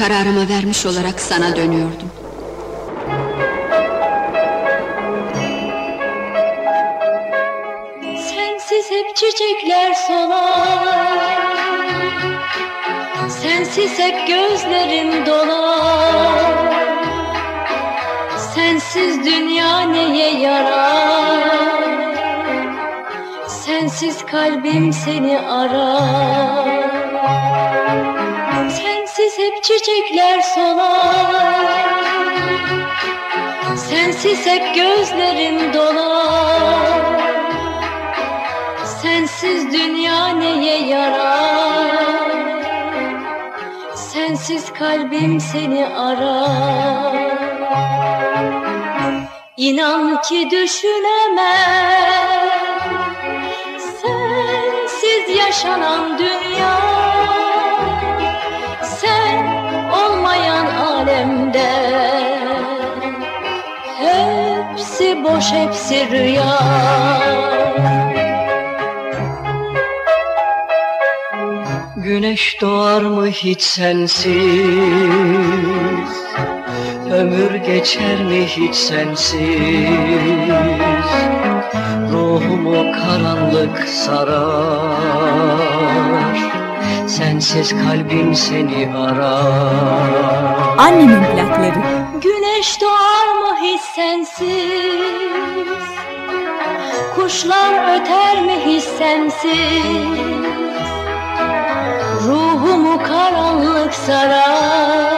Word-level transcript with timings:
kararımı 0.00 0.48
vermiş 0.48 0.86
olarak 0.86 1.20
sana 1.20 1.56
dönüyordum. 1.56 2.10
Sensiz 8.02 8.90
hep 8.90 9.16
çiçekler 9.16 9.94
solar. 9.94 11.40
Sensiz 13.28 13.98
hep 13.98 14.28
gözlerim 14.28 15.26
dolar. 15.26 16.54
Sensiz 18.54 19.24
dünya 19.24 19.80
neye 19.80 20.40
yarar? 20.40 21.80
Sensiz 23.48 24.26
kalbim 24.26 24.92
seni 24.92 25.38
arar 25.38 26.70
Sensiz 29.20 29.38
hep 29.38 29.64
çiçekler 29.64 30.40
solar. 30.40 31.88
Sensiz 33.76 34.46
hep 34.46 34.74
gözlerim 34.74 35.74
dolar. 35.74 37.00
Sensiz 39.02 39.72
dünya 39.72 40.28
neye 40.28 40.78
yarar? 40.86 42.30
Sensiz 43.94 44.72
kalbim 44.72 45.40
seni 45.40 45.86
arar. 45.86 47.14
İnan 49.56 50.22
ki 50.22 50.48
düşünemem. 50.50 51.60
Sensiz 53.78 55.36
yaşanan 55.36 56.18
dünya 56.18 56.79
Hepsi 63.98 65.24
boş 65.24 65.52
hepsi 65.52 66.10
rüya. 66.10 66.60
Güneş 71.96 72.60
doğar 72.60 73.02
mı 73.02 73.26
hiç 73.26 73.62
sensiz? 73.62 74.30
Ömür 77.10 77.54
geçer 77.54 78.24
mi 78.24 78.46
hiç 78.46 78.74
sensiz? 78.74 79.40
Ruhumu 82.12 82.92
karanlık 82.92 83.88
sarar 83.88 85.79
Sensiz 87.20 87.70
kalbim 87.70 88.34
seni 88.34 88.88
arar. 88.96 90.76
Annemin 90.78 91.24
plakları. 91.24 91.82
Güneş 92.22 92.80
doğar 92.80 93.34
mı 93.40 93.56
hiç 93.62 93.80
sensiz? 93.80 94.50
Kuşlar 97.14 98.00
öter 98.00 98.42
mi 98.42 98.52
hiç 98.66 98.84
sensiz? 98.84 99.84
Ruhumu 102.26 103.02
karanlık 103.02 103.94
sarar. 103.94 105.14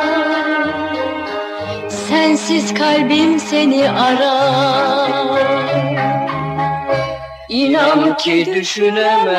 Sensiz 2.09 2.75
kalbim 2.75 3.41
seni 3.41 3.91
arar 3.91 5.52
İnan 7.53 8.17
ki 8.17 8.53
düşünemem. 8.55 9.37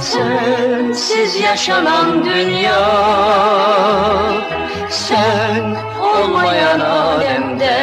Sensiz 0.00 1.40
yaşanan 1.40 2.24
dünya. 2.24 2.88
Sen 4.90 5.76
olmayan 6.00 6.80
alemde. 6.80 7.76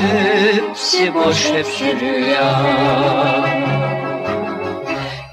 Hepsi 0.00 1.14
boş 1.14 1.52
hepsi 1.52 2.00
rüya. 2.00 2.60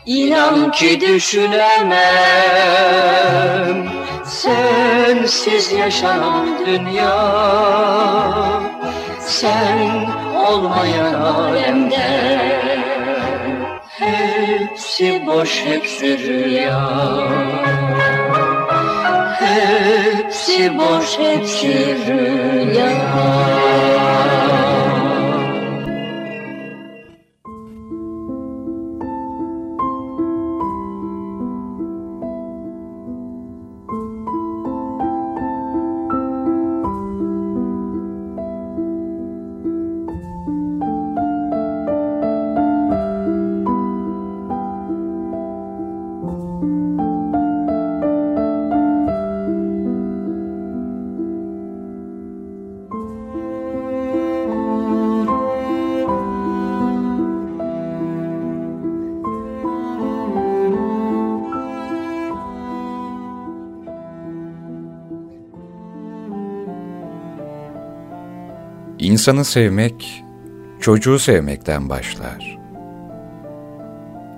İnan 0.05 0.71
ki 0.71 1.01
düşünemem. 1.01 2.01
Sensiz 4.25 5.71
yaşanan 5.71 6.65
dünya. 6.65 7.41
Sen 9.19 10.20
olmayan 10.51 11.13
alemde 11.13 12.07
Hepsi 13.99 15.25
boş 15.27 15.65
hepsi 15.65 16.19
rüya. 16.19 16.81
Hepsi 19.39 20.77
boş 20.77 21.19
hepsi 21.19 21.97
rüya 22.07 22.91
İnsanı 69.21 69.45
sevmek, 69.45 70.23
çocuğu 70.79 71.19
sevmekten 71.19 71.89
başlar. 71.89 72.59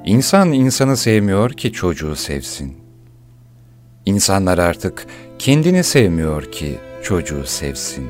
İnsan 0.06 0.52
insanı 0.52 0.98
sevmiyor 0.98 1.52
ki 1.52 1.72
çocuğu 1.72 2.16
sevsin. 2.16 2.78
İnsanlar 4.06 4.58
artık 4.58 5.06
kendini 5.40 5.84
sevmiyor 5.84 6.52
ki 6.52 6.78
çocuğu 7.04 7.46
sevsin. 7.46 8.08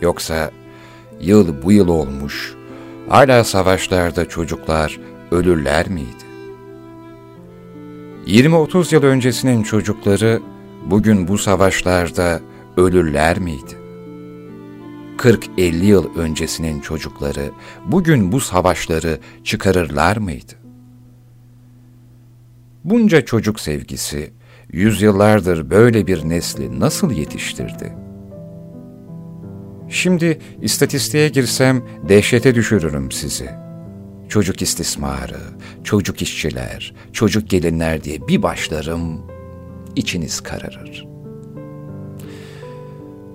Yoksa 0.00 0.50
yıl 1.20 1.62
bu 1.62 1.72
yıl 1.72 1.88
olmuş, 1.88 2.54
hala 3.08 3.44
savaşlarda 3.44 4.28
çocuklar 4.28 5.00
ölürler 5.30 5.88
miydi? 5.88 6.24
20-30 8.26 8.94
yıl 8.94 9.02
öncesinin 9.02 9.62
çocukları 9.62 10.40
bugün 10.86 11.28
bu 11.28 11.38
savaşlarda 11.38 12.40
ölürler 12.76 13.38
miydi? 13.38 13.81
40-50 15.18 15.84
yıl 15.84 16.16
öncesinin 16.16 16.80
çocukları 16.80 17.50
bugün 17.86 18.32
bu 18.32 18.40
savaşları 18.40 19.18
çıkarırlar 19.44 20.16
mıydı? 20.16 20.52
Bunca 22.84 23.24
çocuk 23.24 23.60
sevgisi, 23.60 24.32
yüzyıllardır 24.72 25.70
böyle 25.70 26.06
bir 26.06 26.28
nesli 26.28 26.80
nasıl 26.80 27.10
yetiştirdi? 27.10 27.92
Şimdi 29.88 30.38
istatistiğe 30.62 31.28
girsem 31.28 31.82
dehşete 32.08 32.54
düşürürüm 32.54 33.12
sizi. 33.12 33.50
Çocuk 34.28 34.62
istismarı, 34.62 35.40
çocuk 35.84 36.22
işçiler, 36.22 36.94
çocuk 37.12 37.50
gelinler 37.50 38.04
diye 38.04 38.28
bir 38.28 38.42
başlarım, 38.42 39.20
içiniz 39.96 40.40
kararır.'' 40.40 41.11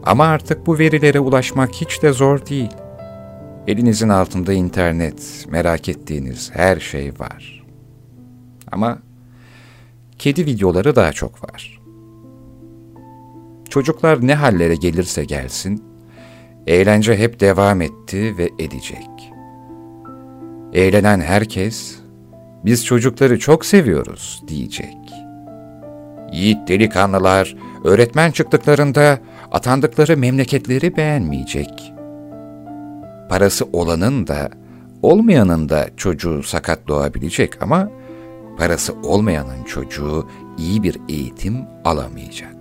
Ama 0.07 0.25
artık 0.25 0.67
bu 0.67 0.79
verilere 0.79 1.19
ulaşmak 1.19 1.73
hiç 1.73 2.03
de 2.03 2.11
zor 2.11 2.45
değil. 2.45 2.71
Elinizin 3.67 4.09
altında 4.09 4.53
internet, 4.53 5.45
merak 5.49 5.89
ettiğiniz 5.89 6.51
her 6.53 6.79
şey 6.79 7.11
var. 7.19 7.65
Ama 8.71 8.99
kedi 10.17 10.45
videoları 10.45 10.95
daha 10.95 11.11
çok 11.11 11.43
var. 11.43 11.81
Çocuklar 13.69 14.27
ne 14.27 14.35
hallere 14.35 14.75
gelirse 14.75 15.25
gelsin, 15.25 15.83
eğlence 16.67 17.17
hep 17.17 17.39
devam 17.39 17.81
etti 17.81 18.37
ve 18.37 18.49
edecek. 18.59 19.33
Eğlenen 20.73 21.21
herkes, 21.21 21.95
biz 22.65 22.85
çocukları 22.85 23.39
çok 23.39 23.65
seviyoruz 23.65 24.43
diyecek. 24.47 24.97
Yiğit 26.31 26.67
delikanlılar 26.67 27.55
öğretmen 27.83 28.31
çıktıklarında 28.31 29.19
atandıkları 29.51 30.17
memleketleri 30.17 30.97
beğenmeyecek. 30.97 31.93
Parası 33.29 33.65
olanın 33.73 34.27
da 34.27 34.49
olmayanın 35.01 35.69
da 35.69 35.87
çocuğu 35.97 36.43
sakat 36.43 36.87
doğabilecek 36.87 37.61
ama 37.61 37.89
parası 38.57 38.93
olmayanın 39.03 39.63
çocuğu 39.63 40.27
iyi 40.57 40.83
bir 40.83 40.97
eğitim 41.09 41.57
alamayacak. 41.85 42.55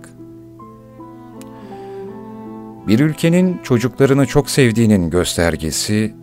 Bir 2.87 2.99
ülkenin 2.99 3.59
çocuklarını 3.63 4.25
çok 4.25 4.49
sevdiğinin 4.49 5.09
göstergesi 5.09 6.15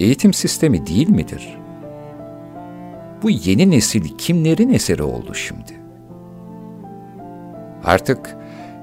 eğitim 0.00 0.32
sistemi 0.32 0.86
değil 0.86 1.08
midir? 1.08 1.58
Bu 3.22 3.30
yeni 3.30 3.70
nesil 3.70 4.18
kimlerin 4.18 4.72
eseri 4.72 5.02
oldu 5.02 5.34
şimdi? 5.34 5.80
Artık 7.84 8.36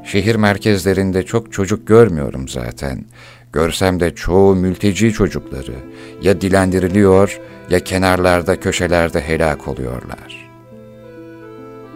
şehir 0.06 0.36
merkezlerinde 0.36 1.24
çok 1.24 1.54
çocuk 1.54 1.88
görmüyorum 1.88 2.48
zaten. 2.48 3.06
Görsem 3.54 4.00
de 4.00 4.16
çoğu 4.16 4.56
mülteci 4.56 5.14
çocukları 5.14 5.76
ya 6.22 6.42
dilendiriliyor 6.42 7.40
ya 7.70 7.80
kenarlarda 7.80 8.60
köşelerde 8.60 9.22
helak 9.22 9.68
oluyorlar. 9.68 10.50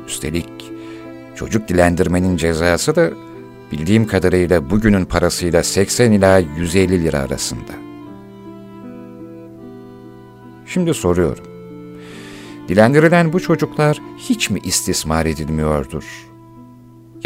Üstelik 0.07 0.71
çocuk 1.36 1.68
dilendirmenin 1.68 2.38
cezası 2.38 2.95
da 2.95 3.09
bildiğim 3.71 4.07
kadarıyla 4.07 4.69
bugünün 4.69 5.06
parasıyla 5.06 5.63
80 5.63 6.12
ila 6.12 6.38
150 6.38 7.03
lira 7.03 7.19
arasında. 7.19 7.71
Şimdi 10.65 10.94
soruyorum. 10.94 11.45
Dilendirilen 12.68 13.33
bu 13.33 13.39
çocuklar 13.39 14.01
hiç 14.18 14.50
mi 14.50 14.60
istismar 14.63 15.25
edilmiyordur? 15.25 16.26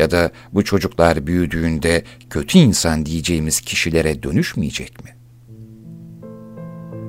Ya 0.01 0.11
da 0.11 0.31
bu 0.53 0.63
çocuklar 0.63 1.27
büyüdüğünde 1.27 2.03
kötü 2.29 2.57
insan 2.57 3.05
diyeceğimiz 3.05 3.61
kişilere 3.61 4.23
dönüşmeyecek 4.23 5.03
mi? 5.03 5.11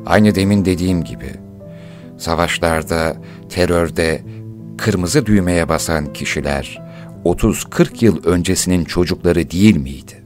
Aynı 0.06 0.34
demin 0.34 0.64
dediğim 0.64 1.04
gibi, 1.04 1.30
savaşlarda, 2.18 3.16
terörde 3.48 4.22
kırmızı 4.78 5.26
düğmeye 5.26 5.68
basan 5.68 6.12
kişiler 6.12 6.82
30-40 7.24 8.04
yıl 8.04 8.24
öncesinin 8.24 8.84
çocukları 8.84 9.50
değil 9.50 9.76
miydi? 9.76 10.24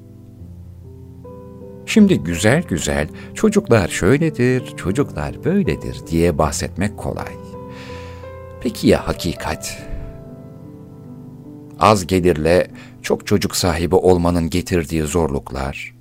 Şimdi 1.86 2.18
güzel 2.18 2.62
güzel 2.62 3.08
çocuklar 3.34 3.88
şöyledir, 3.88 4.76
çocuklar 4.76 5.44
böyledir 5.44 5.96
diye 6.10 6.38
bahsetmek 6.38 6.96
kolay. 6.96 7.32
Peki 8.60 8.88
ya 8.88 9.08
hakikat? 9.08 9.95
Az 11.80 12.06
gelirle 12.06 12.70
çok 13.02 13.26
çocuk 13.26 13.56
sahibi 13.56 13.94
olmanın 13.94 14.50
getirdiği 14.50 15.02
zorluklar, 15.02 15.94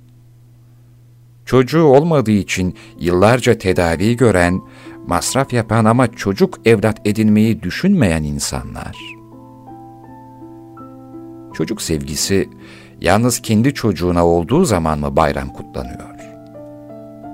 çocuğu 1.44 1.84
olmadığı 1.84 2.30
için 2.30 2.74
yıllarca 3.00 3.58
tedavi 3.58 4.16
gören, 4.16 4.60
masraf 5.06 5.52
yapan 5.52 5.84
ama 5.84 6.12
çocuk 6.12 6.66
evlat 6.66 7.00
edinmeyi 7.04 7.62
düşünmeyen 7.62 8.22
insanlar. 8.22 8.96
Çocuk 11.54 11.82
sevgisi 11.82 12.48
yalnız 13.00 13.40
kendi 13.40 13.74
çocuğuna 13.74 14.26
olduğu 14.26 14.64
zaman 14.64 14.98
mı 14.98 15.16
bayram 15.16 15.48
kutlanıyor? 15.48 16.16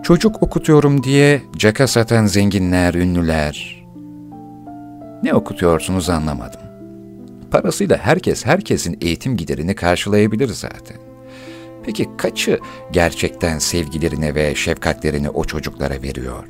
Çocuk 0.02 0.42
okutuyorum 0.42 1.02
diye 1.02 1.42
caka 1.56 1.86
satan 1.86 2.26
zenginler, 2.26 2.94
ünlüler. 2.94 3.84
Ne 5.22 5.34
okutuyorsunuz 5.34 6.10
anlamadım. 6.10 6.71
Parasıyla 7.52 7.96
herkes 7.96 8.46
herkesin 8.46 8.98
eğitim 9.00 9.36
giderini 9.36 9.74
karşılayabilir 9.74 10.48
zaten. 10.48 10.96
Peki 11.82 12.08
kaçı 12.16 12.58
gerçekten 12.92 13.58
sevgilerini 13.58 14.34
ve 14.34 14.54
şefkatlerini 14.54 15.30
o 15.30 15.44
çocuklara 15.44 16.02
veriyor? 16.02 16.44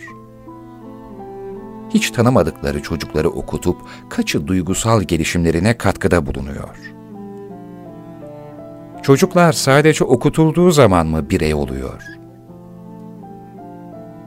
Hiç 1.90 2.10
tanımadıkları 2.10 2.82
çocukları 2.82 3.30
okutup 3.30 3.76
kaçı 4.10 4.46
duygusal 4.46 5.02
gelişimlerine 5.02 5.78
katkıda 5.78 6.26
bulunuyor? 6.26 6.76
Çocuklar 9.02 9.52
sadece 9.52 10.04
okutulduğu 10.04 10.70
zaman 10.70 11.06
mı 11.06 11.30
birey 11.30 11.54
oluyor? 11.54 12.02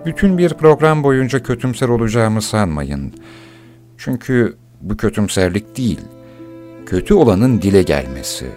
Bütün 0.05 0.37
bir 0.37 0.53
program 0.53 1.03
boyunca 1.03 1.43
kötümser 1.43 1.89
olacağımı 1.89 2.41
sanmayın. 2.41 3.13
Çünkü 3.97 4.57
bu 4.81 4.97
kötümserlik 4.97 5.77
değil, 5.77 6.01
kötü 6.85 7.13
olanın 7.13 7.61
dile 7.61 7.83
gelmesi. 7.83 8.51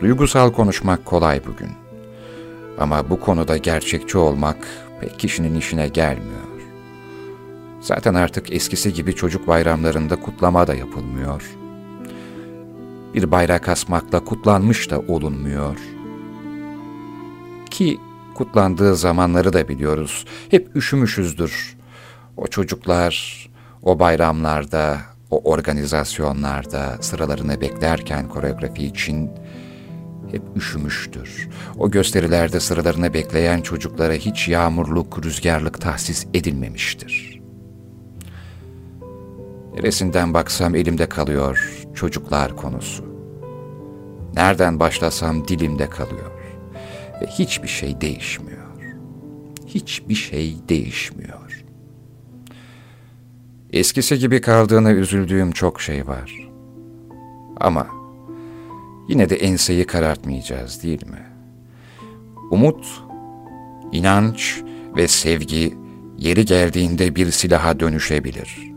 Duygusal 0.00 0.52
konuşmak 0.52 1.04
kolay 1.04 1.46
bugün. 1.46 1.70
Ama 2.78 3.10
bu 3.10 3.20
konuda 3.20 3.56
gerçekçi 3.56 4.18
olmak 4.18 4.56
pek 5.00 5.18
kişinin 5.18 5.54
işine 5.54 5.88
gelmiyor. 5.88 6.40
Zaten 7.80 8.14
artık 8.14 8.52
eskisi 8.52 8.92
gibi 8.92 9.14
çocuk 9.14 9.48
bayramlarında 9.48 10.16
kutlama 10.16 10.66
da 10.66 10.74
yapılmıyor. 10.74 11.50
Bir 13.14 13.30
bayrak 13.30 13.68
asmakla 13.68 14.24
kutlanmış 14.24 14.90
da 14.90 14.98
olunmuyor. 15.00 15.76
Ki 17.70 17.98
kutlandığı 18.34 18.96
zamanları 18.96 19.52
da 19.52 19.68
biliyoruz. 19.68 20.24
Hep 20.50 20.76
üşümüşüzdür. 20.76 21.76
O 22.36 22.46
çocuklar 22.46 23.46
o 23.82 23.98
bayramlarda, 23.98 25.00
o 25.30 25.50
organizasyonlarda 25.50 26.96
sıralarını 27.00 27.60
beklerken 27.60 28.28
koreografi 28.28 28.84
için 28.84 29.30
hep 30.30 30.42
üşümüştür. 30.56 31.48
O 31.78 31.90
gösterilerde 31.90 32.60
sıralarını 32.60 33.14
bekleyen 33.14 33.60
çocuklara 33.60 34.12
hiç 34.12 34.48
yağmurluk, 34.48 35.24
rüzgarlık 35.24 35.80
tahsis 35.80 36.26
edilmemiştir. 36.34 37.40
Neresinden 39.74 40.34
baksam 40.34 40.74
elimde 40.74 41.08
kalıyor 41.08 41.86
çocuklar 41.94 42.56
konusu. 42.56 43.04
Nereden 44.34 44.80
başlasam 44.80 45.48
dilimde 45.48 45.90
kalıyor. 45.90 46.32
Ve 47.22 47.26
hiçbir 47.26 47.68
şey 47.68 48.00
değişmiyor. 48.00 48.60
Hiçbir 49.66 50.14
şey 50.14 50.56
değişmiyor. 50.68 51.49
Eskisi 53.72 54.18
gibi 54.18 54.40
kaldığına 54.40 54.92
üzüldüğüm 54.92 55.52
çok 55.52 55.80
şey 55.80 56.06
var. 56.06 56.48
Ama 57.56 57.86
yine 59.08 59.30
de 59.30 59.36
enseyi 59.36 59.84
karartmayacağız 59.84 60.82
değil 60.82 61.06
mi? 61.06 61.26
Umut, 62.50 63.02
inanç 63.92 64.62
ve 64.96 65.08
sevgi 65.08 65.74
yeri 66.18 66.44
geldiğinde 66.44 67.16
bir 67.16 67.30
silaha 67.30 67.80
dönüşebilir. 67.80 68.70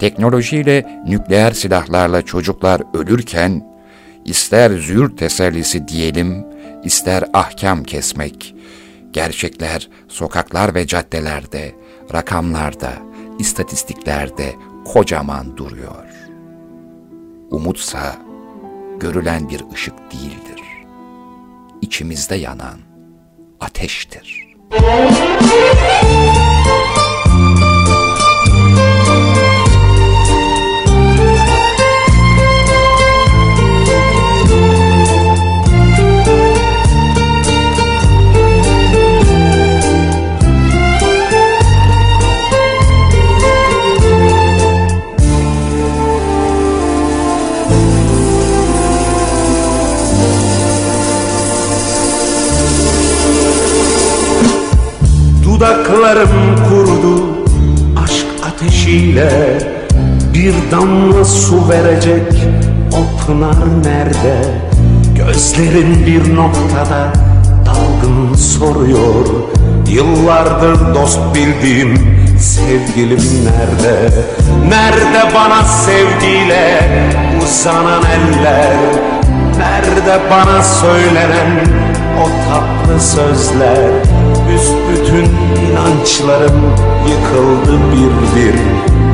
Teknolojiyle, 0.00 1.02
nükleer 1.06 1.52
silahlarla 1.52 2.22
çocuklar 2.22 2.82
ölürken, 2.94 3.78
ister 4.24 4.70
zür 4.70 5.16
tesellisi 5.16 5.88
diyelim, 5.88 6.46
ister 6.84 7.24
ahkam 7.32 7.82
kesmek, 7.82 8.54
gerçekler 9.12 9.88
sokaklar 10.08 10.74
ve 10.74 10.86
caddelerde, 10.86 11.72
rakamlarda, 12.14 12.92
istatistiklerde 13.38 14.56
kocaman 14.84 15.56
duruyor. 15.56 16.04
Umutsa 17.50 18.16
görülen 19.00 19.48
bir 19.48 19.64
ışık 19.74 19.94
değildir. 20.12 20.62
İçimizde 21.82 22.34
yanan 22.34 22.78
ateştir. 23.60 24.48
Dudaklarım 55.58 56.56
kurudu. 56.68 57.24
Aşk 58.04 58.26
ateşiyle 58.46 59.58
Bir 60.34 60.54
damla 60.70 61.24
su 61.24 61.68
verecek 61.68 62.32
o 62.92 63.26
pınar 63.26 63.84
nerede? 63.84 64.54
Gözlerin 65.14 66.06
bir 66.06 66.36
noktada 66.36 67.12
dalgın 67.66 68.34
soruyor. 68.34 69.26
Yıllardır 69.88 70.94
dost 70.94 71.20
bildiğim 71.34 72.18
sevgilim 72.38 73.22
nerede? 73.44 74.10
Nerede 74.68 75.34
bana 75.34 75.64
sevgiyle 75.64 76.80
uzanan 77.44 78.02
eller? 78.02 78.76
Nerede 79.58 80.20
bana 80.30 80.62
söylenen 80.62 81.66
o 82.18 82.50
tatlı 82.50 83.00
sözler 83.00 83.90
Büsbütün 84.48 85.30
inançlarım 85.70 86.74
yıkıldı 87.08 87.78
bir 87.92 88.40
bir. 88.40 88.54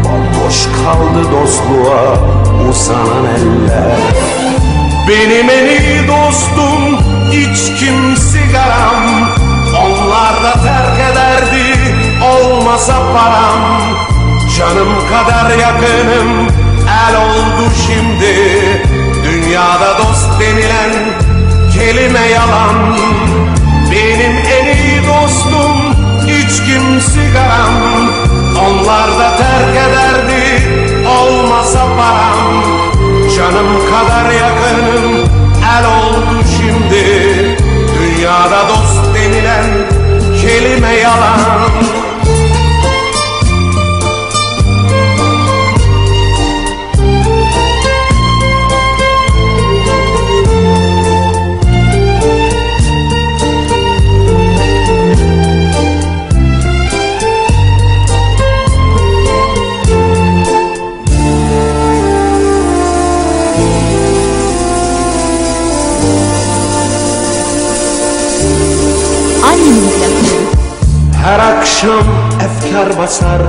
Bomboş 0.05 0.45
Boş 0.45 0.65
kaldı 0.65 1.33
dostluğa 1.33 2.15
uzanan 2.71 3.25
eller. 3.25 3.99
Benim 5.09 5.51
en 5.51 5.67
iyi 5.67 6.09
dostum 6.09 6.99
içkim 7.33 8.17
sigaram 8.17 9.35
Onlar 9.83 10.43
da 10.43 10.53
terk 10.53 11.13
ederdi 11.13 11.79
olmasa 12.25 12.93
param. 12.93 13.61
Canım 14.59 14.89
kadar 15.11 15.59
yakınım 15.59 16.49
el 17.09 17.17
oldu 17.17 17.71
şimdi. 17.87 18.35
Dünyada 19.25 19.99
dost 19.99 20.41
denilen 20.41 20.93
kelime 21.75 22.27
yalan. 22.27 22.97
Benim 23.91 24.33
en 24.33 24.74
içkim 26.55 27.01
sigaram 27.01 27.75
Onlar 28.67 29.19
da 29.19 29.37
terk 29.37 29.77
ederdi 29.77 30.63
olmasa 31.09 31.87
param. 31.97 32.65
Canım 33.37 33.67
kadar 33.91 34.31
yakınım 34.31 35.13
el 35.79 35.87
oldu 35.87 36.45
şimdi. 36.57 37.05
Dünyada 37.99 38.69
dost 38.69 39.15
denilen 39.15 39.65
kelime 40.43 40.97
yalan 40.97 41.44
akşam 71.85 72.07
efkar 72.41 72.99
basar 72.99 73.43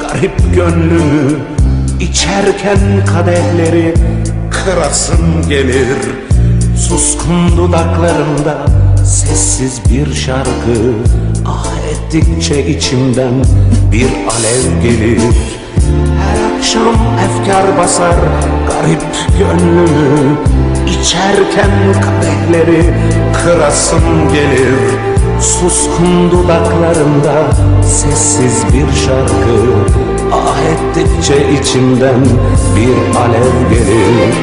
garip 0.00 0.54
gönlümü 0.54 1.38
İçerken 2.00 2.78
kadehleri 3.06 3.94
kırasım 4.50 5.48
gelir. 5.48 5.98
Suskun 6.76 7.56
dudaklarımda 7.56 8.66
sessiz 9.04 9.80
bir 9.90 10.14
şarkı 10.14 10.92
Ah 11.46 11.66
ettikçe 11.90 12.66
içimden 12.66 13.44
bir 13.92 14.06
alev 14.06 14.82
gelir. 14.82 15.20
Her 16.18 16.56
akşam 16.56 16.96
efkar 17.24 17.78
basar 17.78 18.16
garip 18.68 19.38
gönlümü 19.38 20.36
İçerken 20.88 21.70
kadehleri 22.02 22.94
kırasım 23.44 24.32
gelir 24.32 25.11
Suskun 25.42 26.30
dudaklarımda 26.30 27.32
sessiz 27.82 28.64
bir 28.72 29.00
şarkı. 29.00 29.58
Ah 30.32 30.58
ettikçe 30.72 31.52
içimden 31.52 32.24
bir 32.76 33.18
alev 33.20 33.70
gelir. 33.70 34.34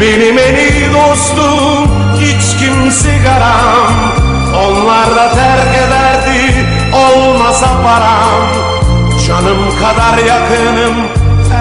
Benim 0.00 0.38
en 0.38 0.54
iyi 0.54 0.92
dostum 0.92 1.90
içkim 2.22 2.90
sigaram 2.90 3.92
Onlar 4.56 5.16
da 5.16 5.34
terk 5.34 5.76
ederdi 5.76 6.66
olmasa 6.92 7.66
param. 7.82 8.48
Canım 9.26 9.58
kadar 9.80 10.18
yakınım 10.18 10.94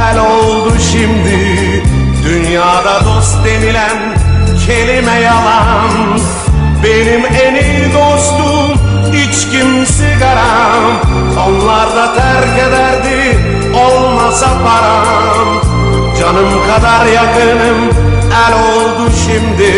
el 0.10 0.20
oldu 0.20 0.74
şimdi. 0.92 1.84
Dünyada 2.24 3.06
dost 3.06 3.46
denilen 3.46 4.16
kelime 4.68 5.20
yalan 5.20 6.20
benim 6.84 7.26
en 7.26 7.56
iyi 7.56 7.94
dostum 7.94 8.72
içkim 9.14 9.86
sigaram 9.86 11.02
Onlar 11.48 11.96
da 11.96 12.14
terk 12.14 12.60
ederdi 12.68 13.40
olmasa 13.76 14.48
param. 14.48 15.62
Canım 16.20 16.50
kadar 16.68 17.06
yakınım 17.06 17.90
el 18.48 18.54
oldu 18.54 19.12
şimdi. 19.26 19.72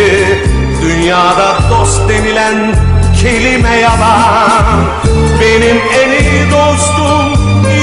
Dünyada 0.82 1.58
dost 1.70 2.08
denilen 2.08 2.74
kelime 3.22 3.76
yalan. 3.76 4.84
Benim 5.40 5.76
en 6.02 6.10
iyi 6.10 6.50
dostum 6.50 7.32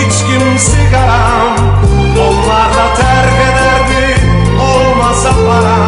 içkim 0.05 0.59
sigaram 0.59 1.55
Onlar 2.19 2.69
da 2.73 2.95
terk 2.95 3.33
ederdi 3.33 4.15
olmasa 4.61 5.29
param 5.29 5.80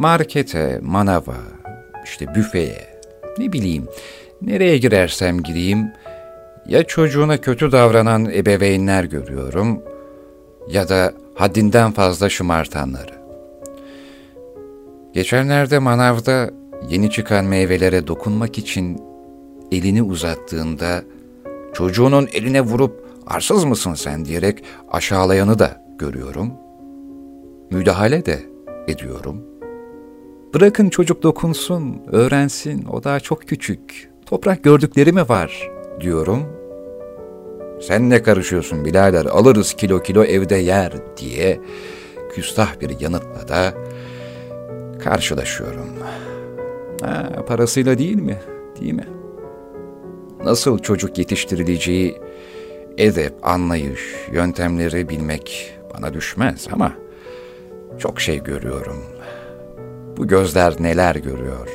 Markete, 0.00 0.78
manava, 0.82 1.36
işte 2.04 2.34
büfeye, 2.34 3.00
ne 3.38 3.52
bileyim, 3.52 3.88
nereye 4.42 4.78
girersem 4.78 5.42
gireyim, 5.42 5.92
ya 6.66 6.82
çocuğuna 6.82 7.40
kötü 7.40 7.72
davranan 7.72 8.24
ebeveynler 8.24 9.04
görüyorum 9.04 9.82
ya 10.70 10.88
da 10.88 11.12
haddinden 11.34 11.92
fazla 11.92 12.28
şımartanları. 12.28 13.12
Geçenlerde 15.12 15.78
manavda 15.78 16.50
yeni 16.88 17.10
çıkan 17.10 17.44
meyvelere 17.44 18.06
dokunmak 18.06 18.58
için 18.58 19.02
elini 19.72 20.02
uzattığında 20.02 21.02
çocuğunun 21.74 22.28
eline 22.32 22.60
vurup 22.60 23.06
arsız 23.26 23.64
mısın 23.64 23.94
sen 23.94 24.24
diyerek 24.24 24.64
aşağılayanı 24.90 25.58
da 25.58 25.84
görüyorum. 25.98 26.52
Müdahale 27.70 28.26
de 28.26 28.38
ediyorum. 28.88 29.49
Bırakın 30.54 30.90
çocuk 30.90 31.22
dokunsun, 31.22 32.02
öğrensin, 32.12 32.84
o 32.84 33.04
daha 33.04 33.20
çok 33.20 33.42
küçük. 33.42 34.10
Toprak 34.26 34.64
gördükleri 34.64 35.12
mi 35.12 35.28
var 35.28 35.70
diyorum. 36.00 36.42
Sen 37.80 38.10
ne 38.10 38.22
karışıyorsun 38.22 38.84
birader 38.84 39.24
alırız 39.24 39.74
kilo 39.74 40.02
kilo 40.02 40.24
evde 40.24 40.56
yer 40.56 40.92
diye 41.16 41.60
küstah 42.34 42.80
bir 42.80 43.00
yanıtla 43.00 43.48
da 43.48 43.74
karşılaşıyorum. 44.98 45.88
Ha, 47.02 47.44
parasıyla 47.48 47.98
değil 47.98 48.16
mi? 48.16 48.38
Değil 48.80 48.92
mi? 48.92 49.08
Nasıl 50.44 50.78
çocuk 50.78 51.18
yetiştirileceği 51.18 52.18
edep, 52.98 53.34
anlayış, 53.42 54.00
yöntemleri 54.32 55.08
bilmek 55.08 55.74
bana 55.94 56.14
düşmez 56.14 56.68
ama 56.72 56.92
çok 57.98 58.20
şey 58.20 58.42
görüyorum. 58.42 59.04
Bu 60.20 60.28
gözler 60.28 60.74
neler 60.80 61.14
görüyor? 61.14 61.68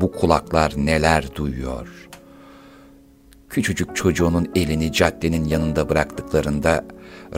Bu 0.00 0.12
kulaklar 0.12 0.72
neler 0.76 1.34
duyuyor? 1.34 2.08
Küçücük 3.48 3.96
çocuğunun 3.96 4.48
elini 4.54 4.92
caddenin 4.92 5.44
yanında 5.44 5.88
bıraktıklarında, 5.88 6.84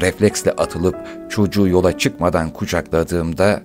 refleksle 0.01 0.53
atılıp 0.53 0.97
çocuğu 1.31 1.69
yola 1.69 1.99
çıkmadan 1.99 2.51
kucakladığımda 2.51 3.63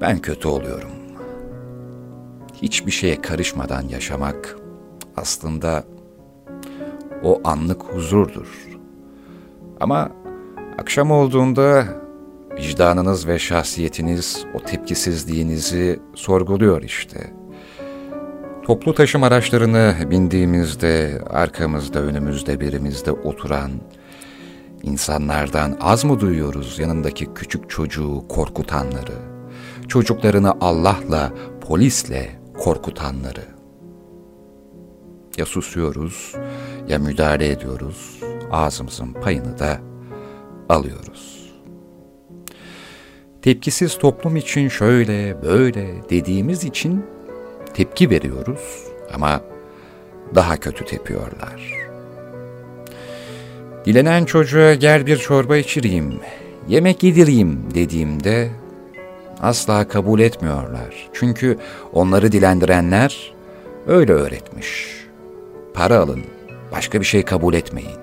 ben 0.00 0.18
kötü 0.18 0.48
oluyorum. 0.48 0.90
Hiçbir 2.62 2.92
şeye 2.92 3.20
karışmadan 3.20 3.82
yaşamak 3.82 4.56
aslında 5.16 5.84
o 7.22 7.40
anlık 7.44 7.82
huzurdur. 7.82 8.68
Ama 9.80 10.10
akşam 10.78 11.10
olduğunda 11.10 12.01
vicdanınız 12.56 13.26
ve 13.26 13.38
şahsiyetiniz 13.38 14.44
o 14.54 14.60
tepkisizliğinizi 14.60 16.00
sorguluyor 16.14 16.82
işte. 16.82 17.32
Toplu 18.62 18.94
taşım 18.94 19.22
araçlarını 19.22 19.94
bindiğimizde 20.10 21.22
arkamızda 21.30 22.00
önümüzde 22.00 22.60
birimizde 22.60 23.12
oturan 23.12 23.70
insanlardan 24.82 25.76
az 25.80 26.04
mı 26.04 26.20
duyuyoruz 26.20 26.78
yanındaki 26.78 27.34
küçük 27.34 27.70
çocuğu 27.70 28.24
korkutanları? 28.28 29.32
çocuklarını 29.92 30.52
Allah'la, 30.60 31.32
polisle 31.60 32.40
korkutanları. 32.58 33.44
Ya 35.38 35.46
susuyoruz 35.46 36.34
ya 36.88 36.98
müdahale 36.98 37.50
ediyoruz, 37.50 38.20
ağzımızın 38.50 39.12
payını 39.12 39.58
da 39.58 39.80
alıyoruz. 40.68 41.41
Tepkisiz 43.42 43.98
toplum 43.98 44.36
için 44.36 44.68
şöyle 44.68 45.42
böyle 45.42 45.94
dediğimiz 46.10 46.64
için 46.64 47.04
tepki 47.74 48.10
veriyoruz 48.10 48.84
ama 49.14 49.40
daha 50.34 50.56
kötü 50.56 50.84
tepiyorlar. 50.84 51.72
Dilenen 53.84 54.24
çocuğa 54.24 54.74
gel 54.74 55.06
bir 55.06 55.16
çorba 55.16 55.56
içireyim, 55.56 56.14
yemek 56.68 57.02
yedireyim 57.02 57.60
dediğimde 57.74 58.50
asla 59.40 59.88
kabul 59.88 60.20
etmiyorlar. 60.20 61.10
Çünkü 61.12 61.58
onları 61.92 62.32
dilendirenler 62.32 63.34
öyle 63.86 64.12
öğretmiş. 64.12 64.86
Para 65.74 65.98
alın, 65.98 66.20
başka 66.72 67.00
bir 67.00 67.06
şey 67.06 67.22
kabul 67.22 67.54
etmeyin. 67.54 67.98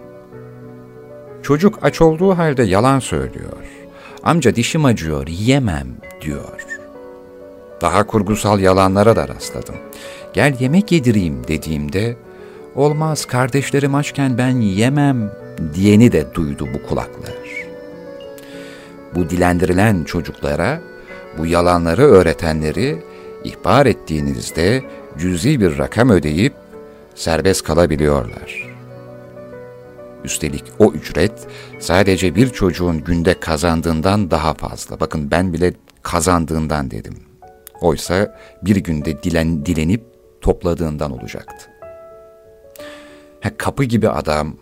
Çocuk 1.44 1.80
aç 1.82 2.02
olduğu 2.02 2.38
halde 2.38 2.64
yalan 2.64 3.00
söylüyor. 3.00 3.79
Amca 4.24 4.56
dişim 4.56 4.86
acıyor, 4.86 5.28
yemem 5.28 5.88
diyor. 6.22 6.66
Daha 7.82 8.08
kurgusal 8.08 8.60
yalanlara 8.60 9.16
da 9.16 9.28
rastladım. 9.28 9.76
Gel 10.34 10.56
yemek 10.60 10.92
yedireyim 10.92 11.48
dediğimde, 11.48 12.18
olmaz 12.76 13.26
kardeşlerim 13.26 13.96
açken 13.96 14.38
ben 14.38 14.62
yemem 14.62 15.32
diyeni 15.74 16.12
de 16.12 16.34
duydu 16.36 16.68
bu 16.74 16.88
kulaklar. 16.88 17.34
Bu 19.16 19.30
dilendirilen 19.30 20.04
çocuklara 20.04 20.82
bu 21.38 21.46
yalanları 21.46 22.04
öğretenleri 22.04 23.04
ihbar 23.44 23.86
ettiğinizde 23.86 24.84
cüzi 25.18 25.62
bir 25.62 25.78
rakam 25.78 26.10
ödeyip 26.10 26.54
serbest 27.16 27.64
kalabiliyorlar. 27.64 28.69
Üstelik 30.24 30.64
o 30.80 30.92
ücret 30.92 31.48
sadece 31.80 32.36
bir 32.36 32.50
çocuğun 32.50 33.04
günde 33.04 33.40
kazandığından 33.40 34.32
daha 34.32 34.54
fazla. 34.54 35.00
Bakın 35.00 35.32
ben 35.32 35.54
bile 35.54 35.74
kazandığından 36.04 36.92
dedim. 36.92 37.16
Oysa 37.82 38.40
bir 38.62 38.76
günde 38.76 39.24
dilen, 39.24 39.66
dilenip 39.66 40.04
topladığından 40.42 41.12
olacaktı. 41.12 41.70
Ha, 43.42 43.50
kapı 43.58 43.84
gibi 43.84 44.10
adam, 44.10 44.56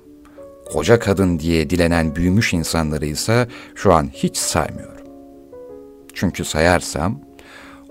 koca 0.74 1.00
kadın 1.00 1.40
diye 1.40 1.70
dilenen 1.70 2.16
büyümüş 2.16 2.54
insanları 2.54 3.06
ise 3.06 3.48
şu 3.76 3.94
an 3.94 4.10
hiç 4.14 4.38
saymıyorum. 4.38 5.08
Çünkü 6.14 6.46
sayarsam 6.46 7.22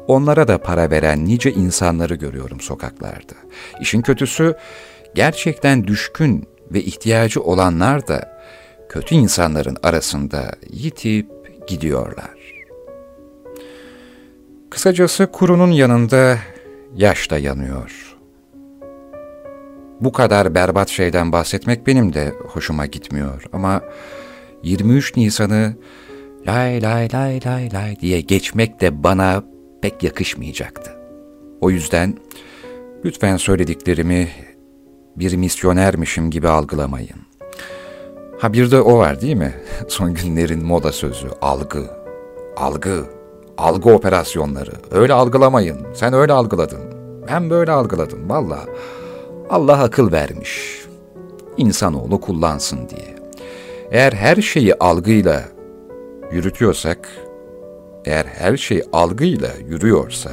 onlara 0.09 0.49
da 0.49 0.59
para 0.59 0.91
veren 0.91 1.25
nice 1.25 1.53
insanları 1.53 2.15
görüyorum 2.15 2.61
sokaklarda. 2.61 3.35
İşin 3.81 4.03
kötüsü 4.03 4.55
gerçekten 5.15 5.87
düşkün 5.87 6.49
ve 6.73 6.81
ihtiyacı 6.83 7.43
olanlar 7.43 8.09
da 8.09 8.39
kötü 8.89 9.15
insanların 9.15 9.77
arasında 9.83 10.53
yitip 10.71 11.29
gidiyorlar. 11.69 12.65
Kısacası 14.71 15.27
kurunun 15.33 15.71
yanında 15.71 16.39
yaş 16.97 17.31
da 17.31 17.39
yanıyor. 17.39 18.17
Bu 20.01 20.13
kadar 20.13 20.55
berbat 20.55 20.89
şeyden 20.89 21.33
bahsetmek 21.33 21.87
benim 21.87 22.13
de 22.13 22.35
hoşuma 22.49 22.87
gitmiyor 22.87 23.45
ama 23.53 23.83
23 24.63 25.17
Nisan'ı 25.17 25.77
lay 26.47 26.83
lay 26.83 27.13
lay 27.13 27.41
lay 27.47 27.73
lay 27.73 28.01
diye 28.01 28.21
geçmek 28.21 28.81
de 28.81 29.03
bana 29.03 29.45
pek 29.83 30.03
yakışmayacaktı. 30.03 30.91
O 31.61 31.71
yüzden 31.71 32.19
lütfen 33.05 33.37
söylediklerimi 33.37 34.29
bir 35.17 35.37
misyonermişim 35.37 36.31
gibi 36.31 36.49
algılamayın. 36.49 37.17
Ha 38.39 38.53
bir 38.53 38.71
de 38.71 38.81
o 38.81 38.99
var 38.99 39.21
değil 39.21 39.37
mi? 39.37 39.55
Son 39.89 40.15
günlerin 40.15 40.65
moda 40.65 40.93
sözü 40.93 41.29
algı. 41.43 41.91
Algı. 42.57 43.05
Algı 43.59 43.91
operasyonları. 43.95 44.73
Öyle 44.91 45.13
algılamayın. 45.13 45.79
Sen 45.95 46.13
öyle 46.13 46.33
algıladın. 46.33 46.81
Ben 47.29 47.51
böyle 47.51 47.73
algıladım. 47.73 48.31
Valla 48.31 48.59
Allah 49.51 49.83
akıl 49.83 50.13
vermiş. 50.13 50.83
İnsanoğlu 51.57 52.21
kullansın 52.21 52.89
diye. 52.89 53.17
Eğer 53.91 54.13
her 54.13 54.37
şeyi 54.37 54.75
algıyla 54.75 55.43
yürütüyorsak, 56.33 57.09
eğer 58.05 58.25
her 58.25 58.57
şey 58.57 58.83
algıyla 58.93 59.49
yürüyorsa, 59.69 60.31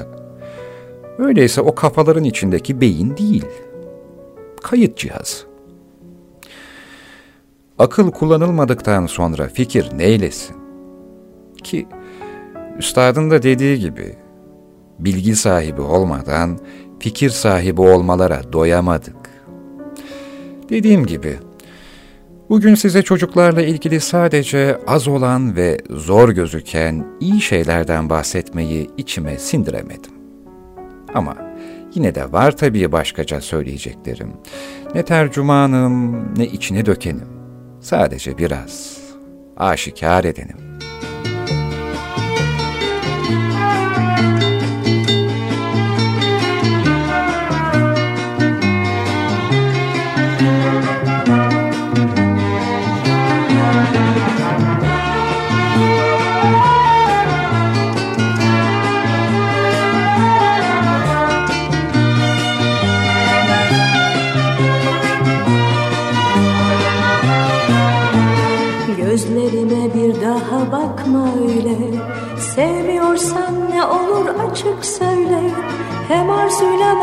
öyleyse 1.18 1.62
o 1.62 1.76
kafaların 1.76 2.24
içindeki 2.24 2.82
beyin 2.82 3.18
değil, 3.18 3.46
kayıt 4.64 4.98
cihazı. 4.98 5.46
Akıl 7.80 8.12
kullanılmadıktan 8.12 9.06
sonra 9.06 9.48
fikir 9.48 9.98
neylesin? 9.98 10.56
Ki 11.64 11.88
üstadın 12.78 13.32
da 13.32 13.44
dediği 13.44 13.80
gibi 13.80 14.16
bilgi 15.00 15.36
sahibi 15.36 15.82
olmadan 15.82 16.60
fikir 17.00 17.30
sahibi 17.30 17.82
olmalara 17.82 18.54
doyamadık. 18.54 19.16
Dediğim 20.70 21.06
gibi 21.06 21.38
bugün 22.50 22.76
size 22.76 23.02
çocuklarla 23.02 23.62
ilgili 23.62 24.00
sadece 24.00 24.78
az 24.88 25.08
olan 25.08 25.56
ve 25.56 25.78
zor 25.90 26.30
gözüken 26.30 27.06
iyi 27.20 27.42
şeylerden 27.42 28.10
bahsetmeyi 28.10 28.90
içime 28.98 29.38
sindiremedim. 29.38 30.12
Ama 31.14 31.36
yine 31.96 32.16
de 32.16 32.32
var 32.32 32.58
tabii 32.58 32.92
başkaca 32.92 33.42
söyleyeceklerim. 33.42 34.34
Ne 34.96 35.04
tercümanım 35.06 36.26
ne 36.38 36.46
içine 36.46 36.86
dökenim. 36.86 37.28
Sadece 37.82 38.38
biraz 38.38 38.98
aşikar 39.58 40.24
edenim. 40.24 40.73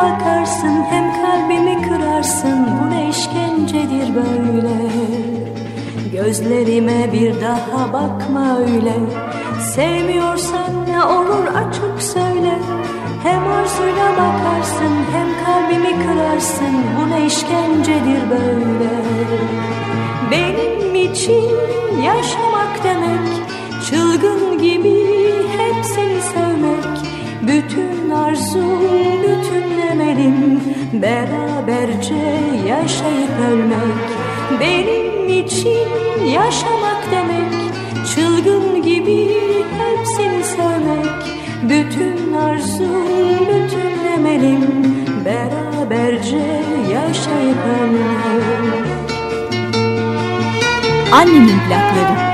Bakarsın 0.03 0.85
hem 0.91 1.13
kalbimi 1.23 1.83
kırarsın. 1.83 2.67
Bu 2.67 2.91
ne 2.95 3.09
işkencedir 3.09 4.15
böyle? 4.15 4.75
Gözlerime 6.13 7.13
bir 7.13 7.41
daha 7.41 7.93
bakma 7.93 8.59
öyle. 8.59 8.95
Sevmiyorsan 9.75 10.71
ne 10.89 11.05
olur 11.05 11.47
açık 11.55 12.03
söyle. 12.03 12.59
Hem 13.23 13.49
arzuyla 13.49 14.11
bakarsın 14.13 14.95
hem 15.13 15.29
kalbimi 15.45 16.07
kırarsın. 16.07 16.75
Bu 16.97 17.11
ne 17.11 17.27
işkencedir 17.27 18.31
böyle? 18.31 18.91
Benim 20.31 20.95
için 20.95 21.45
yaşamak 22.05 22.85
demek 22.85 23.51
Çılgın 23.91 24.59
gibi 24.59 24.95
hep 25.59 25.85
seni 25.85 26.23
sevmek 26.23 26.50
Bütün 27.43 28.11
arzum, 28.11 28.81
bütün 29.23 29.81
emelim 29.91 30.61
Beraberce 30.93 32.15
yaşayıp 32.69 33.31
ölmek. 33.51 34.11
Benim 34.61 35.29
için 35.45 35.89
yaşamak 36.27 37.11
demek 37.13 37.61
Çılgın 38.15 38.83
gibi 38.83 39.27
hep 39.79 40.07
seni 40.17 40.45
sevmek. 40.45 41.07
Bütün 41.63 42.33
arzum, 42.33 43.47
bütün 43.49 44.13
emelim 44.13 44.65
Beraberce 45.25 46.63
yaşayıp 46.93 47.59
ölmek. 47.81 48.21
Annemin 51.13 51.59
plakları. 51.69 52.30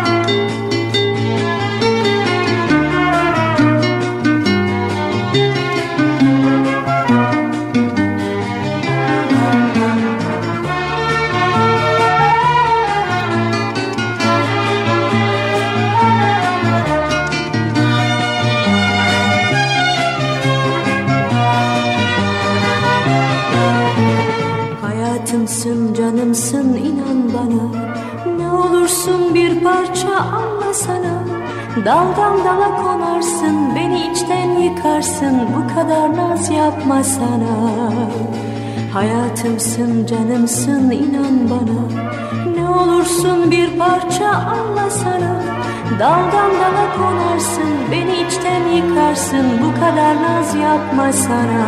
Daldan 31.86 32.44
dala 32.44 32.76
konarsın 32.76 33.74
Beni 33.76 34.10
içten 34.10 34.58
yıkarsın 34.58 35.40
Bu 35.56 35.74
kadar 35.74 36.16
naz 36.16 36.50
yapma 36.50 37.04
sana. 37.04 37.92
Hayatımsın 38.92 40.06
canımsın 40.06 40.90
inan 40.90 41.50
bana. 41.50 41.80
Ne 42.56 42.68
olursun 42.68 43.50
bir 43.50 43.78
parça 43.78 44.28
Allah 44.28 44.90
sana. 44.90 45.42
Daldan 46.00 46.50
dala 46.60 46.96
konarsın 46.96 47.70
Beni 47.92 48.26
içten 48.26 48.66
yıkarsın 48.76 49.46
Bu 49.62 49.80
kadar 49.80 50.22
naz 50.22 50.54
yapma 50.54 51.12
sana. 51.12 51.66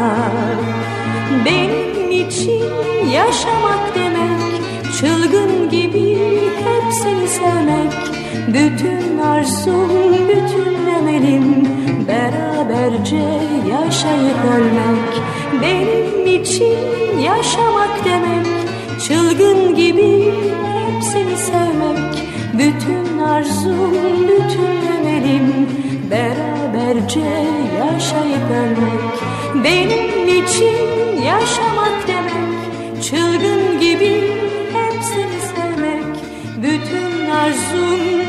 Benim 1.45 2.11
için 2.11 2.65
yaşamak 3.13 3.95
demek 3.95 4.63
Çılgın 5.01 5.71
gibi 5.71 6.19
hep 6.65 6.93
seni 6.93 7.29
sevmek 7.29 8.08
Bütün 8.49 9.19
arzum, 9.19 9.91
bütün 10.29 10.87
emelim 10.99 11.69
Beraberce 12.09 13.17
yaşayıp 13.71 14.45
ölmek. 14.57 15.23
Benim 15.63 16.43
için 16.43 16.79
yaşamak 17.23 18.05
demek 18.05 18.47
Çılgın 19.09 19.75
gibi 19.75 20.33
hep 20.63 21.03
seni 21.03 21.37
sevmek. 21.37 22.25
Bütün 22.55 23.19
arzum, 23.19 23.93
bütün 24.29 24.93
emelim 24.99 25.69
Beraberce 26.11 27.21
yaşayıp 27.79 28.51
ölmek. 28.51 29.19
Benim 29.65 30.45
için 30.45 30.77
yaşamak 31.25 32.09
demek 32.09 33.03
Çılgın 33.03 33.81
gibi 33.81 34.28
Bütün 37.49 38.28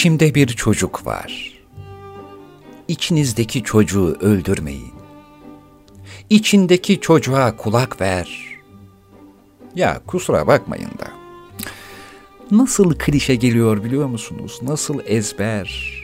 İçimde 0.00 0.34
bir 0.34 0.46
çocuk 0.48 1.06
var. 1.06 1.52
İçinizdeki 2.88 3.62
çocuğu 3.62 4.16
öldürmeyin. 4.20 4.92
İçindeki 6.30 7.00
çocuğa 7.00 7.56
kulak 7.56 8.00
ver. 8.00 8.58
Ya 9.74 10.00
kusura 10.06 10.46
bakmayın 10.46 10.90
da. 10.90 11.08
Nasıl 12.50 12.94
klişe 12.94 13.34
geliyor 13.34 13.84
biliyor 13.84 14.06
musunuz? 14.06 14.58
Nasıl 14.62 15.00
ezber? 15.04 15.98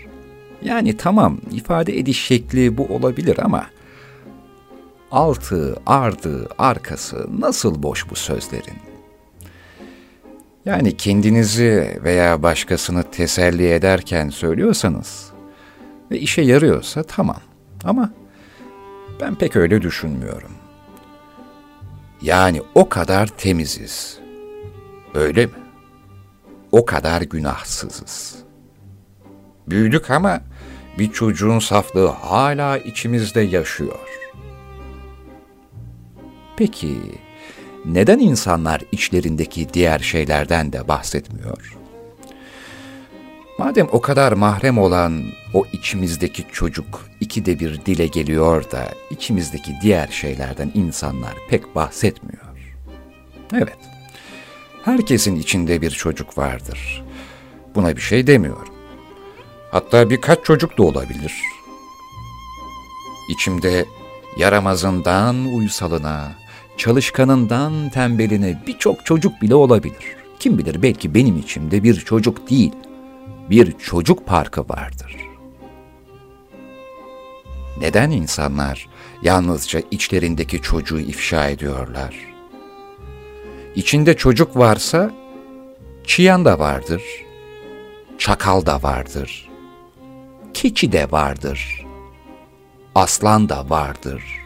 Yani 0.63 0.97
tamam 0.97 1.39
ifade 1.53 1.99
ediş 1.99 2.25
şekli 2.25 2.79
bu 2.79 2.87
olabilir 2.87 3.39
ama 3.43 3.67
altı, 5.11 5.77
ardı, 5.87 6.49
arkası 6.59 7.27
nasıl 7.41 7.83
boş 7.83 8.11
bu 8.11 8.15
sözlerin? 8.15 8.96
Yani 10.67 10.97
kendinizi 10.97 12.01
veya 12.05 12.43
başkasını 12.43 13.11
teselli 13.11 13.69
ederken 13.69 14.29
söylüyorsanız 14.29 15.33
ve 16.11 16.19
işe 16.19 16.43
yarıyorsa 16.43 17.03
tamam. 17.03 17.41
Ama 17.85 18.13
ben 19.21 19.35
pek 19.35 19.57
öyle 19.57 19.83
düşünmüyorum. 19.83 20.51
Yani 22.23 22.63
o 22.75 22.89
kadar 22.89 23.27
temiziz. 23.27 24.19
Öyle 25.15 25.47
mi? 25.47 25.53
O 26.73 26.85
kadar 26.85 27.23
günahsızız. 27.23 28.37
Büyüdük 29.69 30.11
ama 30.11 30.41
bir 30.99 31.13
çocuğun 31.13 31.59
saflığı 31.59 32.07
hala 32.09 32.79
içimizde 32.79 33.41
yaşıyor. 33.41 34.09
Peki 36.57 36.99
neden 37.87 38.19
insanlar 38.19 38.81
içlerindeki 38.93 39.69
diğer 39.73 39.99
şeylerden 39.99 40.73
de 40.73 40.89
bahsetmiyor? 40.89 41.77
Madem 43.59 43.89
o 43.93 44.01
kadar 44.01 44.33
mahrem 44.33 44.79
olan 44.79 45.23
o 45.55 45.65
içimizdeki 45.73 46.45
çocuk 46.53 47.09
ikide 47.21 47.61
bir 47.61 47.85
dile 47.87 48.07
geliyor 48.07 48.71
da 48.71 48.89
içimizdeki 49.11 49.75
diğer 49.83 50.09
şeylerden 50.09 50.71
insanlar 50.75 51.35
pek 51.51 51.75
bahsetmiyor. 51.75 52.47
Evet, 53.53 53.79
herkesin 54.85 55.37
içinde 55.37 55.83
bir 55.83 55.91
çocuk 55.91 56.39
vardır. 56.39 57.05
Buna 57.75 57.97
bir 57.97 58.01
şey 58.01 58.27
demiyorum. 58.27 58.75
Hatta 59.71 60.11
birkaç 60.11 60.45
çocuk 60.45 60.79
da 60.79 60.83
olabilir. 60.83 61.43
İçimde 63.31 63.87
yaramazından 64.37 65.55
uysalına, 65.55 66.33
çalışkanından 66.77 67.91
tembeline 67.91 68.63
birçok 68.67 69.07
çocuk 69.07 69.43
bile 69.43 69.55
olabilir. 69.55 70.17
Kim 70.39 70.59
bilir 70.59 70.83
belki 70.83 71.15
benim 71.15 71.37
içimde 71.37 71.83
bir 71.83 71.95
çocuk 71.95 72.51
değil, 72.51 72.73
bir 73.51 73.79
çocuk 73.79 74.27
parkı 74.27 74.61
vardır. 74.69 75.17
Neden 77.81 78.11
insanlar 78.11 78.89
yalnızca 79.23 79.83
içlerindeki 79.91 80.63
çocuğu 80.63 80.99
ifşa 80.99 81.49
ediyorlar? 81.49 82.17
İçinde 83.75 84.17
çocuk 84.17 84.57
varsa 84.57 85.11
çiyan 86.05 86.45
da 86.45 86.59
vardır, 86.59 87.03
çakal 88.19 88.67
da 88.67 88.83
vardır, 88.83 89.49
keçi 90.55 90.93
de 90.93 91.11
vardır, 91.11 91.87
aslan 92.95 93.49
da 93.49 93.71
vardır.'' 93.71 94.46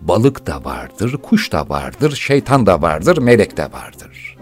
Balık 0.00 0.46
da 0.46 0.64
vardır, 0.64 1.16
kuş 1.22 1.52
da 1.52 1.68
vardır, 1.68 2.16
şeytan 2.16 2.66
da 2.66 2.82
vardır, 2.82 3.18
melek 3.18 3.56
de 3.56 3.62
vardır. 3.62 4.36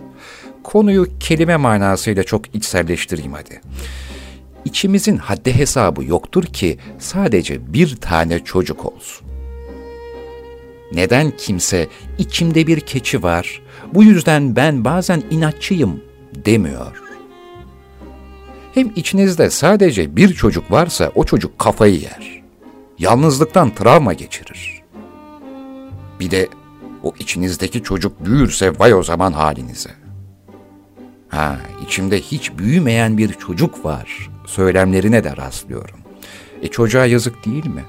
Konuyu 0.64 1.06
kelime 1.20 1.56
manasıyla 1.56 2.22
çok 2.24 2.54
içselleştireyim 2.54 3.32
hadi. 3.32 3.60
İçimizin 4.64 5.16
haddi 5.16 5.54
hesabı 5.54 6.04
yoktur 6.04 6.44
ki 6.44 6.78
sadece 6.98 7.72
bir 7.72 7.96
tane 7.96 8.44
çocuk 8.44 8.86
olsun. 8.86 9.26
Neden 10.92 11.30
kimse 11.30 11.88
içimde 12.18 12.66
bir 12.66 12.80
keçi 12.80 13.22
var, 13.22 13.62
bu 13.94 14.04
yüzden 14.04 14.56
ben 14.56 14.84
bazen 14.84 15.22
inatçıyım 15.30 16.00
demiyor. 16.34 17.02
Hem 18.74 18.92
içinizde 18.96 19.50
sadece 19.50 20.16
bir 20.16 20.34
çocuk 20.34 20.70
varsa 20.70 21.12
o 21.14 21.24
çocuk 21.24 21.58
kafayı 21.58 22.00
yer. 22.00 22.42
Yalnızlıktan 22.98 23.74
travma 23.74 24.12
geçirir. 24.12 24.75
Bir 26.20 26.30
de 26.30 26.48
o 27.02 27.14
içinizdeki 27.18 27.82
çocuk 27.82 28.24
büyürse 28.24 28.78
vay 28.78 28.94
o 28.94 29.02
zaman 29.02 29.32
halinize. 29.32 29.90
Ha, 31.28 31.56
içimde 31.86 32.20
hiç 32.20 32.58
büyümeyen 32.58 33.18
bir 33.18 33.32
çocuk 33.32 33.84
var 33.84 34.30
söylemlerine 34.46 35.24
de 35.24 35.36
rastlıyorum. 35.36 35.98
E 36.62 36.68
çocuğa 36.68 37.06
yazık 37.06 37.46
değil 37.46 37.66
mi? 37.66 37.84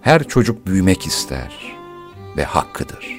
Her 0.00 0.24
çocuk 0.24 0.66
büyümek 0.66 1.06
ister 1.06 1.76
ve 2.36 2.44
hakkıdır. 2.44 3.18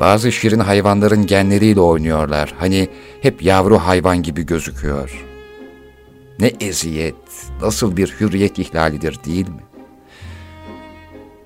Bazı 0.00 0.32
şirin 0.32 0.60
hayvanların 0.60 1.26
genleriyle 1.26 1.80
oynuyorlar. 1.80 2.54
Hani 2.58 2.88
hep 3.22 3.42
yavru 3.42 3.78
hayvan 3.78 4.22
gibi 4.22 4.46
gözüküyor. 4.46 5.24
Ne 6.40 6.52
eziyet, 6.60 7.14
nasıl 7.62 7.96
bir 7.96 8.16
hürriyet 8.20 8.58
ihlalidir 8.58 9.18
değil 9.24 9.48
mi? 9.48 9.62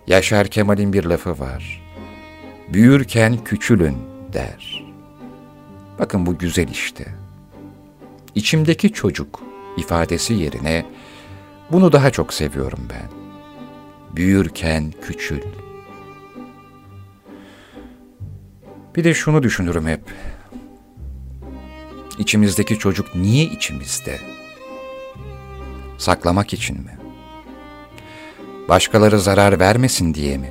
Yaşar 0.07 0.49
Kemal'in 0.49 0.93
bir 0.93 1.05
lafı 1.05 1.39
var. 1.39 1.83
Büyürken 2.73 3.45
küçülün 3.45 3.97
der. 4.33 4.85
Bakın 5.99 6.27
bu 6.27 6.39
güzel 6.39 6.69
işte. 6.69 7.07
İçimdeki 8.35 8.93
çocuk 8.93 9.41
ifadesi 9.77 10.35
yerine 10.35 10.87
bunu 11.73 11.93
daha 11.93 12.11
çok 12.11 12.35
seviyorum 12.35 12.89
ben. 12.91 13.11
Büyürken 14.17 14.93
küçül. 15.03 15.41
Bir 18.97 19.05
de 19.05 19.15
şunu 19.15 19.43
düşünürüm 19.43 19.87
hep. 19.87 20.03
İçimizdeki 22.19 22.79
çocuk 22.79 23.15
niye 23.15 23.45
içimizde? 23.45 24.19
Saklamak 25.99 26.53
için 26.53 26.81
mi? 26.81 27.02
Başkaları 28.69 29.21
zarar 29.21 29.61
vermesin 29.61 30.15
diye 30.15 30.39
mi? 30.39 30.51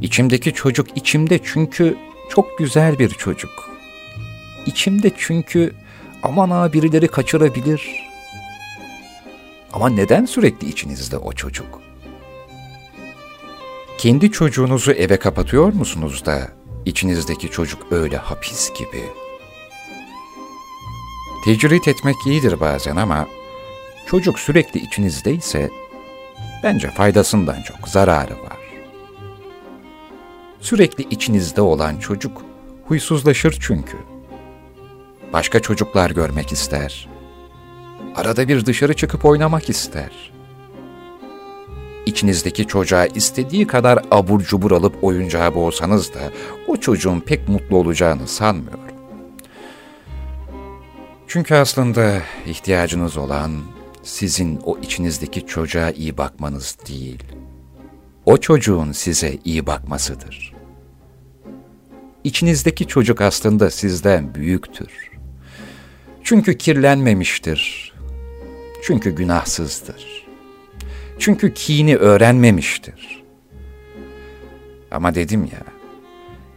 İçimdeki 0.00 0.54
çocuk 0.54 0.96
içimde 0.96 1.40
çünkü 1.44 1.96
çok 2.30 2.58
güzel 2.58 2.98
bir 2.98 3.08
çocuk. 3.08 3.70
İçimde 4.66 5.10
çünkü 5.16 5.74
aman 6.22 6.50
ha 6.50 6.72
birileri 6.72 7.08
kaçırabilir. 7.08 8.10
Ama 9.72 9.88
neden 9.88 10.24
sürekli 10.24 10.68
içinizde 10.68 11.18
o 11.18 11.32
çocuk? 11.32 11.80
Kendi 13.98 14.32
çocuğunuzu 14.32 14.92
eve 14.92 15.16
kapatıyor 15.16 15.72
musunuz 15.72 16.26
da 16.26 16.48
içinizdeki 16.84 17.50
çocuk 17.50 17.92
öyle 17.92 18.16
hapis 18.16 18.72
gibi? 18.78 19.04
Tecrit 21.44 21.88
etmek 21.88 22.16
iyidir 22.26 22.60
bazen 22.60 22.96
ama 22.96 23.28
çocuk 24.06 24.38
sürekli 24.38 24.80
içinizdeyse 24.80 25.70
bence 26.62 26.90
faydasından 26.90 27.62
çok 27.62 27.88
zararı 27.88 28.42
var. 28.42 28.58
Sürekli 30.60 31.04
içinizde 31.10 31.60
olan 31.60 31.96
çocuk 31.96 32.42
huysuzlaşır 32.84 33.58
çünkü. 33.60 33.96
Başka 35.32 35.60
çocuklar 35.60 36.10
görmek 36.10 36.52
ister. 36.52 37.08
Arada 38.16 38.48
bir 38.48 38.66
dışarı 38.66 38.94
çıkıp 38.94 39.24
oynamak 39.24 39.70
ister. 39.70 40.32
İçinizdeki 42.06 42.66
çocuğa 42.66 43.06
istediği 43.06 43.66
kadar 43.66 44.04
abur 44.10 44.40
cubur 44.40 44.72
alıp 44.72 45.04
oyuncağı 45.04 45.54
boğsanız 45.54 46.14
da 46.14 46.20
o 46.66 46.76
çocuğun 46.76 47.20
pek 47.20 47.48
mutlu 47.48 47.76
olacağını 47.76 48.28
sanmıyorum. 48.28 48.80
Çünkü 51.26 51.54
aslında 51.54 52.22
ihtiyacınız 52.46 53.16
olan 53.16 53.50
sizin 54.02 54.60
o 54.64 54.78
içinizdeki 54.78 55.46
çocuğa 55.46 55.90
iyi 55.90 56.18
bakmanız 56.18 56.76
değil, 56.88 57.24
o 58.26 58.36
çocuğun 58.36 58.92
size 58.92 59.38
iyi 59.44 59.66
bakmasıdır. 59.66 60.54
İçinizdeki 62.24 62.86
çocuk 62.86 63.20
aslında 63.20 63.70
sizden 63.70 64.34
büyüktür. 64.34 65.10
Çünkü 66.24 66.58
kirlenmemiştir. 66.58 67.92
Çünkü 68.82 69.10
günahsızdır. 69.10 70.26
Çünkü 71.18 71.54
kini 71.54 71.96
öğrenmemiştir. 71.96 73.24
Ama 74.90 75.14
dedim 75.14 75.44
ya, 75.44 75.64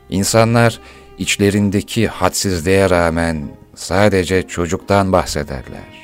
insanlar 0.10 0.80
içlerindeki 1.18 2.08
hadsizliğe 2.08 2.90
rağmen 2.90 3.48
sadece 3.76 4.48
çocuktan 4.48 5.12
bahsederler. 5.12 6.03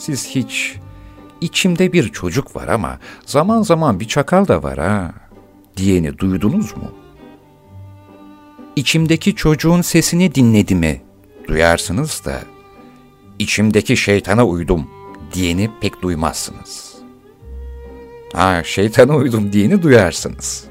Siz 0.00 0.26
hiç 0.28 0.76
içimde 1.40 1.92
bir 1.92 2.08
çocuk 2.08 2.56
var 2.56 2.68
ama 2.68 2.98
zaman 3.26 3.62
zaman 3.62 4.00
bir 4.00 4.08
çakal 4.08 4.48
da 4.48 4.62
var 4.62 4.78
ha 4.78 5.12
diyeni 5.76 6.18
duydunuz 6.18 6.76
mu? 6.76 6.92
İçimdeki 8.76 9.34
çocuğun 9.34 9.80
sesini 9.80 10.34
dinledi 10.34 10.74
mi? 10.74 11.02
Duyarsınız 11.48 12.22
da 12.24 12.40
içimdeki 13.38 13.96
şeytana 13.96 14.46
uydum 14.46 14.90
diyeni 15.32 15.70
pek 15.80 16.02
duymazsınız. 16.02 16.94
Ha 18.32 18.62
şeytana 18.64 19.16
uydum 19.16 19.52
diyeni 19.52 19.82
duyarsınız. 19.82 20.64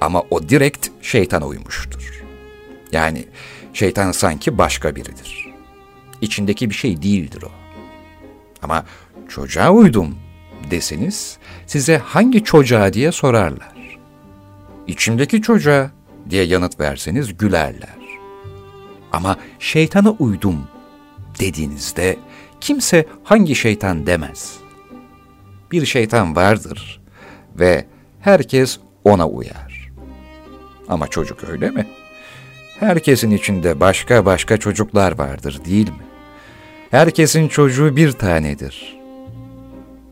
Ama 0.00 0.22
o 0.30 0.48
direkt 0.48 0.88
şeytana 1.02 1.46
uymuştur. 1.46 2.24
Yani 2.92 3.24
şeytan 3.72 4.12
sanki 4.12 4.58
başka 4.58 4.96
biridir. 4.96 5.54
İçindeki 6.20 6.70
bir 6.70 6.74
şey 6.74 7.02
değildir 7.02 7.42
o. 7.42 7.57
Ama 8.62 8.84
çocuğa 9.28 9.70
uydum 9.70 10.18
deseniz 10.70 11.38
size 11.66 11.98
hangi 11.98 12.44
çocuğa 12.44 12.92
diye 12.92 13.12
sorarlar. 13.12 13.98
İçimdeki 14.86 15.42
çocuğa 15.42 15.90
diye 16.30 16.44
yanıt 16.44 16.80
verseniz 16.80 17.36
gülerler. 17.36 17.98
Ama 19.12 19.36
şeytana 19.58 20.10
uydum 20.10 20.68
dediğinizde 21.40 22.16
kimse 22.60 23.06
hangi 23.24 23.54
şeytan 23.54 24.06
demez. 24.06 24.56
Bir 25.72 25.86
şeytan 25.86 26.36
vardır 26.36 27.00
ve 27.58 27.86
herkes 28.20 28.78
ona 29.04 29.28
uyar. 29.28 29.92
Ama 30.88 31.08
çocuk 31.08 31.44
öyle 31.44 31.70
mi? 31.70 31.86
Herkesin 32.80 33.30
içinde 33.30 33.80
başka 33.80 34.26
başka 34.26 34.56
çocuklar 34.56 35.18
vardır 35.18 35.60
değil 35.64 35.88
mi? 35.88 36.07
Herkesin 36.90 37.48
çocuğu 37.48 37.96
bir 37.96 38.12
tanedir. 38.12 38.98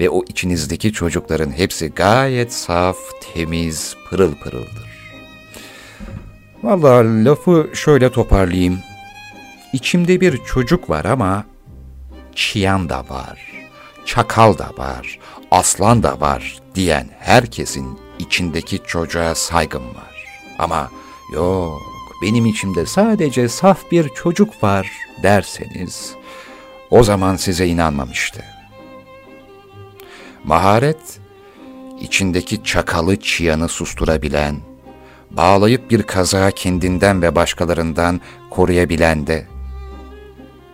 Ve 0.00 0.10
o 0.10 0.24
içinizdeki 0.28 0.92
çocukların 0.92 1.50
hepsi 1.50 1.88
gayet 1.88 2.52
saf, 2.52 2.96
temiz, 3.20 3.96
pırıl 4.10 4.34
pırıldır. 4.34 5.16
Vallahi 6.62 7.24
lafı 7.24 7.70
şöyle 7.74 8.12
toparlayayım. 8.12 8.78
İçimde 9.72 10.20
bir 10.20 10.44
çocuk 10.44 10.90
var 10.90 11.04
ama 11.04 11.44
çiyan 12.34 12.88
da 12.88 13.08
var, 13.08 13.52
çakal 14.06 14.58
da 14.58 14.70
var, 14.78 15.18
aslan 15.50 16.02
da 16.02 16.20
var 16.20 16.58
diyen 16.74 17.08
herkesin 17.18 17.98
içindeki 18.18 18.78
çocuğa 18.86 19.34
saygım 19.34 19.84
var. 19.88 20.26
Ama 20.58 20.90
yok 21.34 21.82
benim 22.22 22.46
içimde 22.46 22.86
sadece 22.86 23.48
saf 23.48 23.90
bir 23.90 24.08
çocuk 24.08 24.62
var 24.62 24.92
derseniz 25.22 26.14
o 26.90 27.02
zaman 27.02 27.36
size 27.36 27.66
inanmamıştı. 27.66 28.44
Maharet, 30.44 31.20
içindeki 32.00 32.64
çakalı 32.64 33.16
çıyanı 33.16 33.68
susturabilen, 33.68 34.56
bağlayıp 35.30 35.90
bir 35.90 36.02
kaza 36.02 36.50
kendinden 36.50 37.22
ve 37.22 37.34
başkalarından 37.34 38.20
koruyabilen 38.50 39.26
de, 39.26 39.46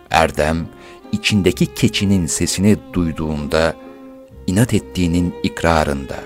Erdem, 0.09 0.67
içindeki 1.11 1.73
keçinin 1.73 2.25
sesini 2.25 2.77
duyduğunda, 2.93 3.75
inat 4.47 4.73
ettiğinin 4.73 5.35
ikrarında, 5.43 6.19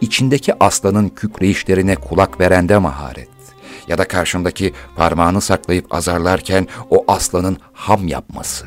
içindeki 0.00 0.64
aslanın 0.64 1.08
kükreyişlerine 1.08 1.94
kulak 1.94 2.40
verende 2.40 2.78
maharet 2.78 3.35
ya 3.88 3.98
da 3.98 4.08
karşındaki 4.08 4.72
parmağını 4.96 5.40
saklayıp 5.40 5.94
azarlarken 5.94 6.66
o 6.90 7.04
aslanın 7.08 7.56
ham 7.72 8.08
yapması. 8.08 8.66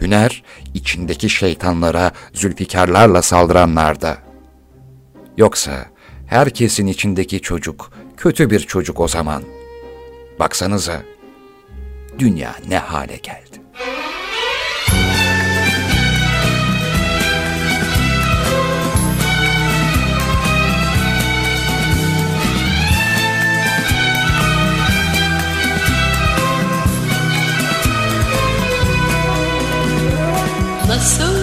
Hüner, 0.00 0.42
içindeki 0.74 1.30
şeytanlara, 1.30 2.12
zülfikarlarla 2.32 3.22
saldıranlarda. 3.22 4.18
Yoksa 5.36 5.86
herkesin 6.26 6.86
içindeki 6.86 7.40
çocuk, 7.40 7.90
kötü 8.16 8.50
bir 8.50 8.60
çocuk 8.60 9.00
o 9.00 9.08
zaman. 9.08 9.42
Baksanıza, 10.38 11.02
dünya 12.18 12.54
ne 12.68 12.78
hale 12.78 13.16
geldi. 13.16 13.62
Nasıl 30.94 31.33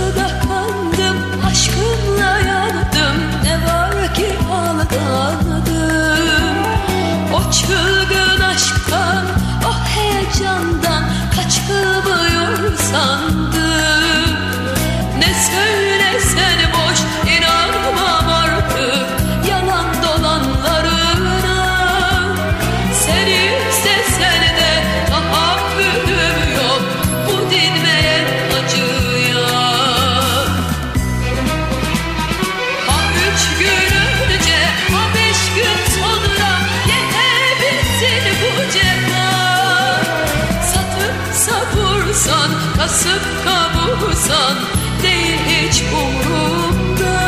olsan 44.31 44.55
değil 45.03 45.39
hiç 45.47 45.81
umurumda. 45.81 47.21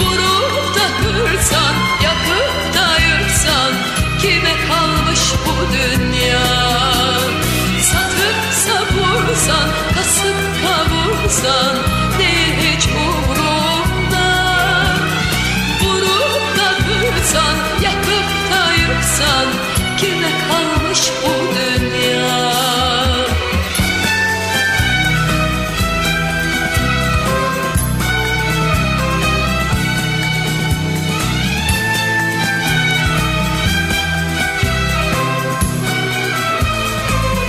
Vurup 0.00 0.74
da 0.76 0.86
kırsan 1.02 1.74
yakıp 2.02 2.74
da 2.74 2.98
yırtsan 2.98 3.72
kime 4.22 4.54
kalmış 4.68 5.20
bu 5.46 5.72
dünya? 5.72 6.46
Satıp 7.82 8.38
savursan 8.64 9.68
kasıp 9.94 10.36
kavursan 10.62 11.76
değil 12.18 12.54
hiç 12.60 12.86
umurumda. 12.86 14.26
Vurup 15.82 16.58
da 16.58 16.68
kırsan 16.86 17.56
yakıp 17.82 18.28
da 18.52 18.72
yırtsan 18.74 19.46
kime 19.96 20.30
kalmış 20.48 20.83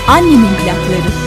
Annemin 0.07 0.55
plakları. 0.55 1.24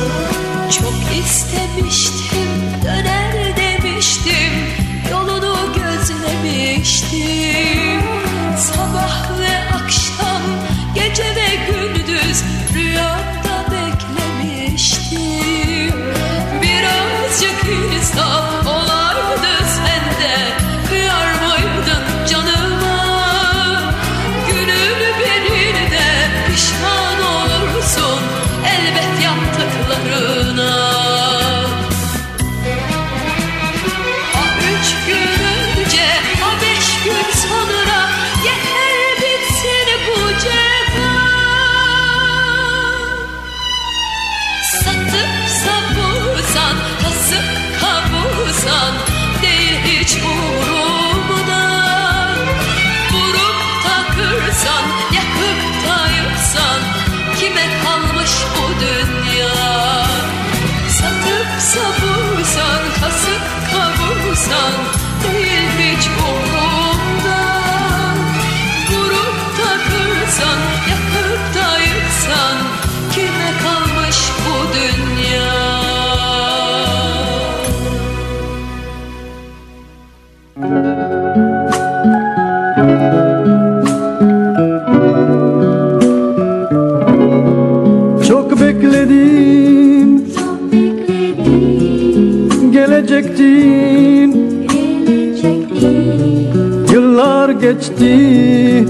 geçti. 97.78 98.84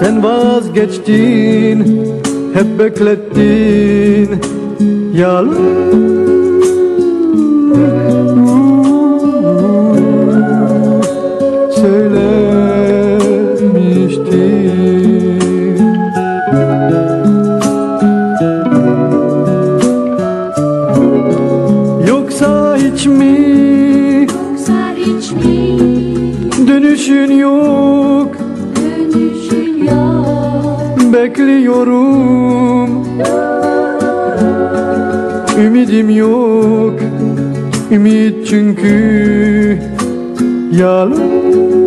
Sen 0.00 0.22
vazgeçtin 0.22 2.02
Hep 2.54 2.78
beklettin. 2.78 4.40
Yalnız 5.14 6.15
ümidim 35.96 36.10
yok 36.10 37.00
Ümit 37.90 38.48
çünkü 38.48 39.78
yalan 40.72 41.85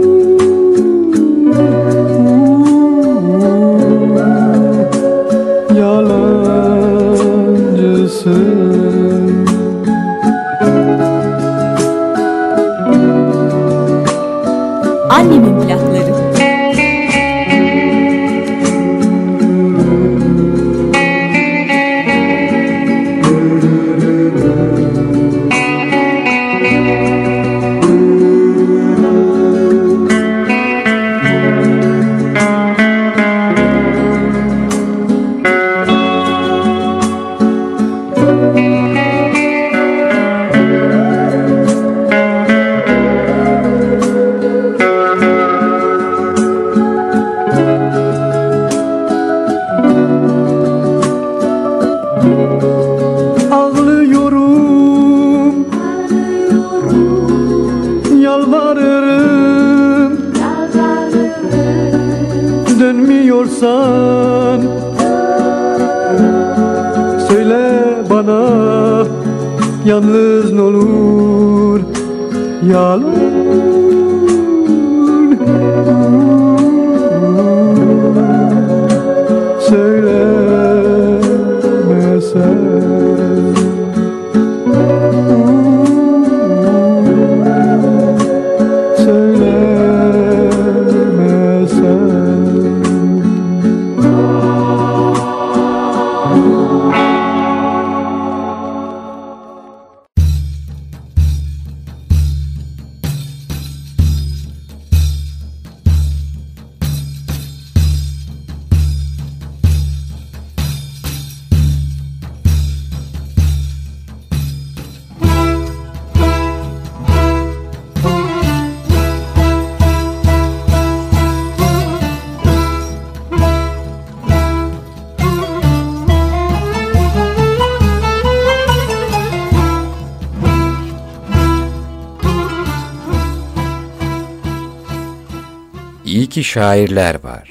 şairler 136.50 137.24
var. 137.24 137.50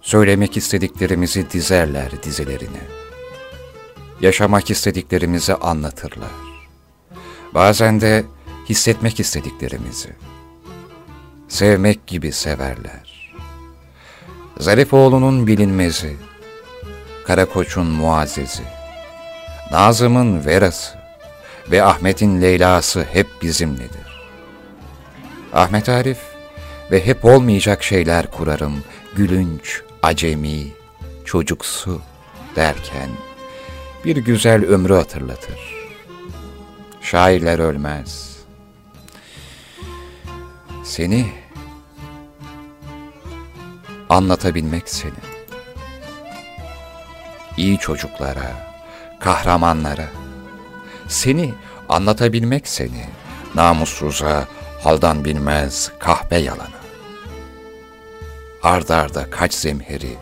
Söylemek 0.00 0.56
istediklerimizi 0.56 1.50
dizerler 1.50 2.22
dizelerine. 2.22 2.82
Yaşamak 4.20 4.70
istediklerimizi 4.70 5.54
anlatırlar. 5.54 6.38
Bazen 7.54 8.00
de 8.00 8.24
hissetmek 8.68 9.20
istediklerimizi. 9.20 10.08
Sevmek 11.48 12.06
gibi 12.06 12.32
severler. 12.32 13.32
Zarifoğlu'nun 14.58 15.46
bilinmezi, 15.46 16.16
Karakoç'un 17.26 17.86
muazzezi, 17.86 18.62
Nazım'ın 19.72 20.46
verası 20.46 20.98
ve 21.70 21.82
Ahmet'in 21.82 22.42
Leyla'sı 22.42 23.06
hep 23.12 23.26
bizimledir. 23.42 24.22
Ahmet 25.52 25.88
Arif 25.88 26.35
ve 26.90 27.06
hep 27.06 27.24
olmayacak 27.24 27.82
şeyler 27.82 28.30
kurarım, 28.30 28.84
gülünç, 29.16 29.82
acemi, 30.02 30.66
çocuksu 31.24 32.00
derken 32.56 33.10
bir 34.04 34.16
güzel 34.16 34.64
ömrü 34.64 34.94
hatırlatır. 34.94 35.58
Şairler 37.00 37.58
ölmez. 37.58 38.36
Seni 40.84 41.26
anlatabilmek 44.08 44.88
senin. 44.88 45.14
İyi 47.56 47.78
çocuklara, 47.78 48.74
kahramanlara, 49.20 50.08
seni 51.08 51.54
anlatabilmek 51.88 52.68
seni, 52.68 53.04
namussuza, 53.54 54.48
haldan 54.82 55.24
bilmez 55.24 55.92
kahpe 55.98 56.36
yalanı. 56.36 56.75
Ardarda 58.66 59.22
arda 59.22 59.30
kaç 59.30 59.54
zemheri, 59.54 60.16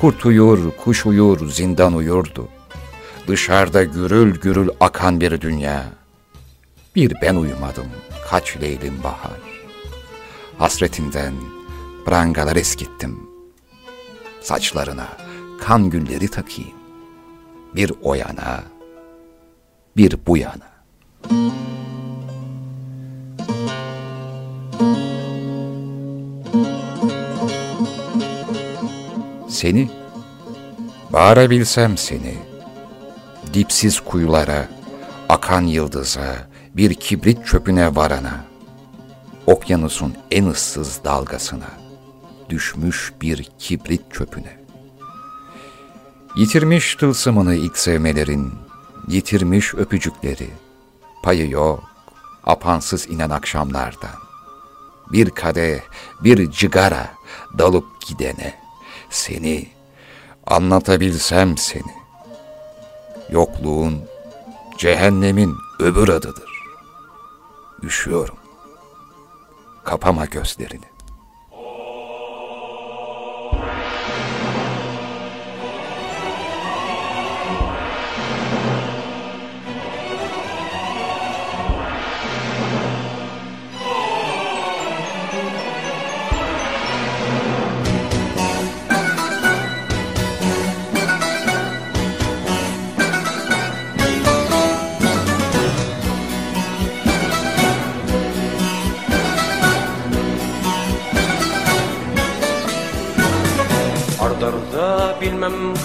kurt 0.00 0.26
uyur, 0.26 0.70
kuş 0.70 1.06
uyur, 1.06 1.50
zindan 1.50 1.94
uyurdu. 1.94 2.48
Dışarıda 3.28 3.84
gürül 3.84 4.40
gürül 4.40 4.68
akan 4.80 5.20
bir 5.20 5.40
dünya. 5.40 5.84
Bir 6.96 7.14
ben 7.22 7.34
uyumadım, 7.34 7.86
kaç 8.30 8.56
leylim 8.60 9.02
bahar. 9.04 9.40
Hasretinden 10.58 11.34
prangalar 12.06 12.56
eskittim. 12.56 13.20
Saçlarına 14.40 15.08
kan 15.60 15.90
gülleri 15.90 16.28
takayım. 16.28 16.78
Bir 17.74 17.92
o 18.02 18.14
yana, 18.14 18.64
bir 19.96 20.16
bu 20.26 20.36
yana. 20.36 20.70
Seni, 29.60 29.90
bağırabilsem 31.12 31.96
seni, 31.96 32.34
dipsiz 33.54 34.00
kuyulara, 34.00 34.68
akan 35.28 35.62
yıldıza, 35.62 36.48
bir 36.76 36.94
kibrit 36.94 37.46
çöpüne 37.46 37.96
varana, 37.96 38.44
okyanusun 39.46 40.14
en 40.30 40.46
ıssız 40.46 41.00
dalgasına, 41.04 41.70
düşmüş 42.48 43.12
bir 43.22 43.48
kibrit 43.58 44.12
çöpüne. 44.12 44.60
Yitirmiş 46.36 46.94
tılsımını 46.94 47.54
ilk 47.54 47.78
sevmelerin, 47.78 48.52
yitirmiş 49.08 49.74
öpücükleri, 49.74 50.50
payı 51.22 51.50
yok, 51.50 51.84
apansız 52.44 53.10
inen 53.10 53.30
akşamlardan. 53.30 54.16
Bir 55.12 55.30
kadeh, 55.30 55.80
bir 56.24 56.50
cigara 56.50 57.10
dalıp 57.58 58.06
gidene, 58.06 58.69
seni, 59.10 59.68
anlatabilsem 60.46 61.58
seni. 61.58 61.94
Yokluğun, 63.30 64.02
cehennemin 64.78 65.54
öbür 65.80 66.08
adıdır. 66.08 66.50
Üşüyorum. 67.82 68.36
Kapama 69.84 70.24
gözlerini. 70.24 70.89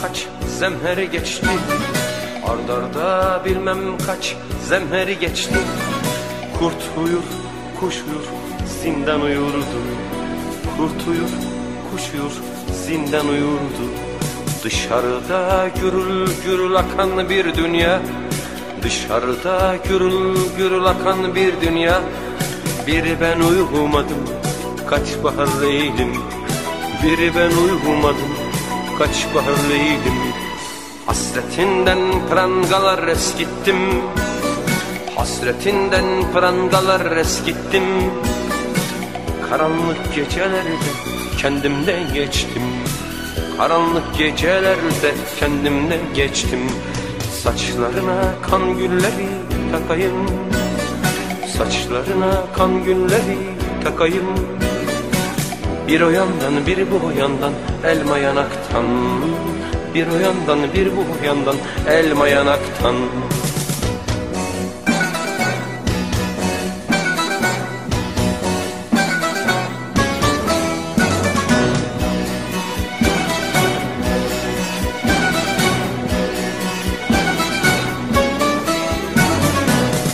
Kaç 0.08 0.28
zemher 0.60 0.98
geçti. 0.98 1.48
Ardarda 2.48 3.42
bilmem 3.46 3.98
kaç 4.06 4.36
zemher 4.70 5.08
geçti. 5.08 5.56
Kurt 6.60 6.84
uyur, 6.98 7.24
kuş 7.80 7.96
uyur, 7.96 8.26
zindan 8.82 9.22
uyurdu. 9.22 9.80
Kurt 10.78 11.08
uyur, 11.08 11.30
kuş 11.92 12.04
uyur, 12.14 12.32
zindan 12.86 13.28
uyurdu. 13.28 13.86
Dışarıda 14.64 15.70
gürül 15.82 16.28
gürül 16.46 16.76
akan 16.76 17.30
bir 17.30 17.56
dünya. 17.56 18.02
Dışarıda 18.84 19.78
gürül 19.90 20.38
gürül 20.58 20.86
akan 20.86 21.36
bir 21.36 21.62
dünya. 21.62 22.02
Bir 22.88 23.22
ben 23.22 23.40
uyumadım 23.40 24.30
kaç 24.90 25.24
bahar 25.24 25.48
leylim 25.62 26.14
biri 27.04 27.36
ben 27.36 27.52
uyumadım 27.52 28.45
kaç 29.00 29.36
bahar 29.36 29.70
leylim 29.70 30.34
Hasretinden 31.06 32.00
prangalar 32.30 33.08
eskittim. 33.08 33.76
Hasretinden 35.16 36.06
prangalar 36.34 37.18
eskittim. 37.18 37.84
Karanlık 39.50 40.16
gecelerde 40.16 40.92
kendimden 41.42 42.14
geçtim. 42.14 42.64
Karanlık 43.58 44.18
gecelerde 44.18 45.14
kendimden 45.40 46.14
geçtim. 46.16 46.60
Saçlarına 47.44 48.36
kan 48.50 48.78
gülleri 48.78 49.28
takayım. 49.72 50.26
Saçlarına 51.58 52.44
kan 52.58 52.84
gülleri 52.84 53.38
takayım 53.84 54.55
bir 55.88 56.02
o 56.02 56.10
yandan 56.10 56.66
bir 56.68 56.78
bu 56.92 57.20
yandan 57.20 57.54
elma 57.84 58.18
yanaktan. 58.18 58.86
Bir 59.94 60.08
o 60.08 60.20
yandan 60.20 60.60
bir 60.74 60.88
bu 60.88 61.26
yandan 61.26 61.56
elma 61.90 62.28
yanaktan. 62.28 62.96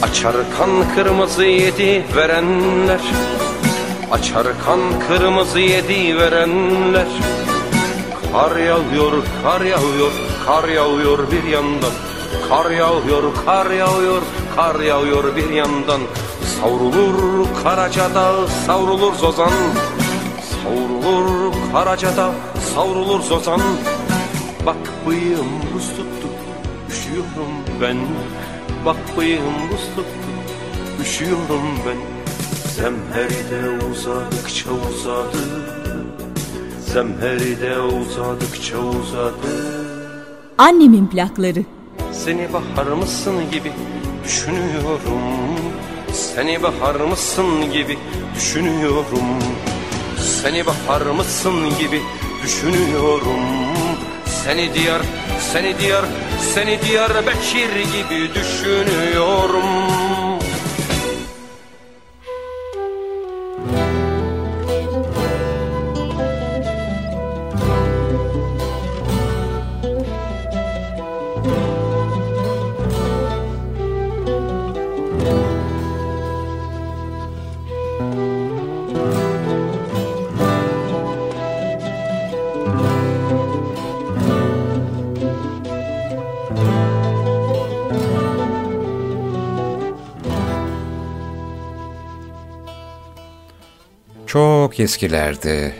Açar 0.04 0.36
kan 0.58 0.96
kırmızı 0.96 1.46
yedi 1.46 2.04
verenler 2.16 3.02
Açar 4.12 4.47
kan 4.66 4.80
kırmızı 5.07 5.59
yedi 5.59 6.18
verenler. 6.18 7.07
Kar 8.32 8.55
yağıyor, 8.55 9.12
kar 9.43 9.62
yağıyor, 9.62 10.12
kar 10.45 10.70
yağıyor 10.70 11.32
bir 11.32 11.43
yandan. 11.43 11.91
Kar 12.49 12.72
yağıyor, 12.72 13.24
kar 13.45 13.72
yağıyor, 13.72 14.22
kar 14.55 14.80
yağıyor 14.80 15.36
bir 15.36 15.49
yandan. 15.49 16.01
Savrulur 16.62 17.47
Karacada, 17.64 18.47
savrulur 18.47 19.14
Zozan. 19.14 19.51
Savrulur 20.51 21.53
Karacada, 21.74 22.32
savrulur 22.76 23.22
Zozan. 23.22 23.62
Bak 24.66 25.07
bıyığım 25.07 25.49
buz 25.74 25.88
tuttu, 25.89 26.28
üşüyorum 26.89 27.53
ben. 27.82 27.97
Bak 28.86 29.18
bıyığım 29.18 29.70
buz 29.72 29.86
tuttu, 29.95 30.32
üşüyorum 31.01 31.64
ben 31.88 32.11
Zemheride 32.82 33.86
uzadıkça 33.92 34.70
uzadı. 34.72 35.44
Zemheride 36.94 37.80
uzadıkça 37.80 38.78
uzadı. 38.78 39.54
Annemin 40.58 41.08
plakları 41.08 41.64
Seni 42.12 42.48
bahar 42.54 42.88
mısın 42.88 43.36
gibi 43.52 43.72
düşünüyorum. 44.24 45.22
Seni 46.14 46.64
bahar 46.64 46.96
mısın 46.96 47.72
gibi 47.72 47.98
düşünüyorum. 48.36 49.40
Seni 50.42 50.66
bahar 50.66 51.02
mısın 51.02 51.70
gibi 51.80 52.02
düşünüyorum. 52.44 53.46
Seni 54.26 54.74
diyar, 54.74 55.02
seni 55.54 55.80
diyar, 55.80 56.06
seni 56.54 56.82
diyar 56.82 57.12
Bekir 57.28 57.70
gibi 57.76 58.34
düşünüyorum 58.36 59.81
Çok 94.72 94.80
eskilerde 94.80 95.74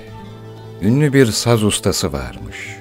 ünlü 0.82 1.14
bir 1.14 1.26
saz 1.26 1.64
ustası 1.64 2.14
varmış. 2.14 2.78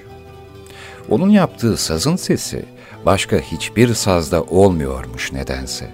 Onun 1.09 1.29
yaptığı 1.31 1.77
sazın 1.77 2.17
sesi 2.17 2.65
başka 3.07 3.37
hiçbir 3.37 3.95
sazda 3.95 4.43
olmuyormuş 4.43 5.33
nedense. 5.33 5.91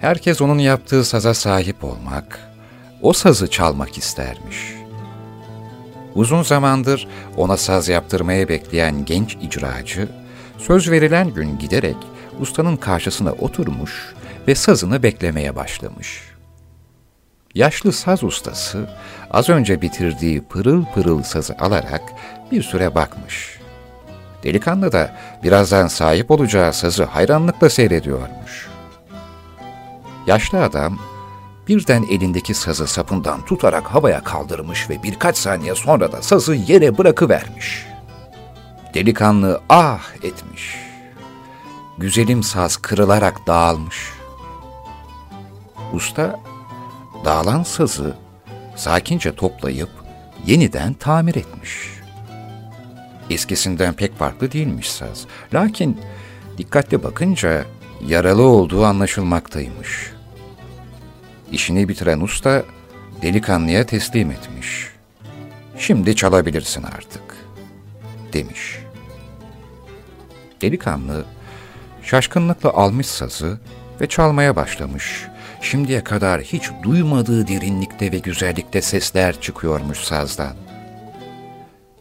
Herkes 0.00 0.40
onun 0.42 0.58
yaptığı 0.58 1.04
saza 1.04 1.34
sahip 1.34 1.84
olmak, 1.84 2.40
o 3.02 3.12
sazı 3.12 3.50
çalmak 3.50 3.98
istermiş. 3.98 4.74
Uzun 6.14 6.42
zamandır 6.42 7.08
ona 7.36 7.56
saz 7.56 7.88
yaptırmaya 7.88 8.48
bekleyen 8.48 9.04
genç 9.04 9.34
icracı, 9.34 10.08
söz 10.58 10.90
verilen 10.90 11.34
gün 11.34 11.58
giderek 11.58 11.96
ustanın 12.40 12.76
karşısına 12.76 13.32
oturmuş 13.32 14.14
ve 14.48 14.54
sazını 14.54 15.02
beklemeye 15.02 15.56
başlamış. 15.56 16.31
Yaşlı 17.54 17.92
saz 17.92 18.24
ustası 18.24 18.88
az 19.30 19.48
önce 19.48 19.82
bitirdiği 19.82 20.42
pırıl 20.42 20.84
pırıl 20.84 21.22
sazı 21.22 21.56
alarak 21.58 22.02
bir 22.52 22.62
süre 22.62 22.94
bakmış. 22.94 23.58
Delikanlı 24.42 24.92
da 24.92 25.16
birazdan 25.42 25.86
sahip 25.86 26.30
olacağı 26.30 26.72
sazı 26.72 27.04
hayranlıkla 27.04 27.70
seyrediyormuş. 27.70 28.68
Yaşlı 30.26 30.62
adam 30.62 30.98
birden 31.68 32.02
elindeki 32.02 32.54
sazı 32.54 32.86
sapından 32.86 33.44
tutarak 33.44 33.86
havaya 33.86 34.24
kaldırmış 34.24 34.90
ve 34.90 35.02
birkaç 35.02 35.36
saniye 35.36 35.74
sonra 35.74 36.12
da 36.12 36.22
sazı 36.22 36.54
yere 36.54 36.98
bırakıvermiş. 36.98 37.86
Delikanlı 38.94 39.60
ah 39.68 40.14
etmiş. 40.22 40.76
Güzelim 41.98 42.42
saz 42.42 42.76
kırılarak 42.76 43.46
dağılmış. 43.46 44.12
Usta 45.92 46.40
dağılan 47.24 47.62
sazı 47.62 48.16
sakince 48.76 49.34
toplayıp 49.34 49.90
yeniden 50.46 50.94
tamir 50.94 51.34
etmiş. 51.34 51.88
Eskisinden 53.30 53.94
pek 53.94 54.18
farklı 54.18 54.52
değilmiş 54.52 54.90
saz. 54.90 55.26
Lakin 55.54 56.00
dikkatli 56.58 57.02
bakınca 57.02 57.64
yaralı 58.06 58.42
olduğu 58.42 58.84
anlaşılmaktaymış. 58.84 60.12
İşini 61.52 61.88
bitiren 61.88 62.20
usta 62.20 62.62
delikanlıya 63.22 63.86
teslim 63.86 64.30
etmiş. 64.30 64.88
Şimdi 65.78 66.16
çalabilirsin 66.16 66.82
artık, 66.82 67.36
demiş. 68.32 68.78
Delikanlı 70.62 71.24
şaşkınlıkla 72.02 72.70
almış 72.70 73.06
sazı 73.06 73.60
ve 74.00 74.06
çalmaya 74.06 74.56
başlamış. 74.56 75.31
Şimdiye 75.62 76.04
kadar 76.04 76.40
hiç 76.40 76.70
duymadığı 76.82 77.48
derinlikte 77.48 78.12
ve 78.12 78.18
güzellikte 78.18 78.82
sesler 78.82 79.40
çıkıyormuş 79.40 79.98
sazdan. 79.98 80.56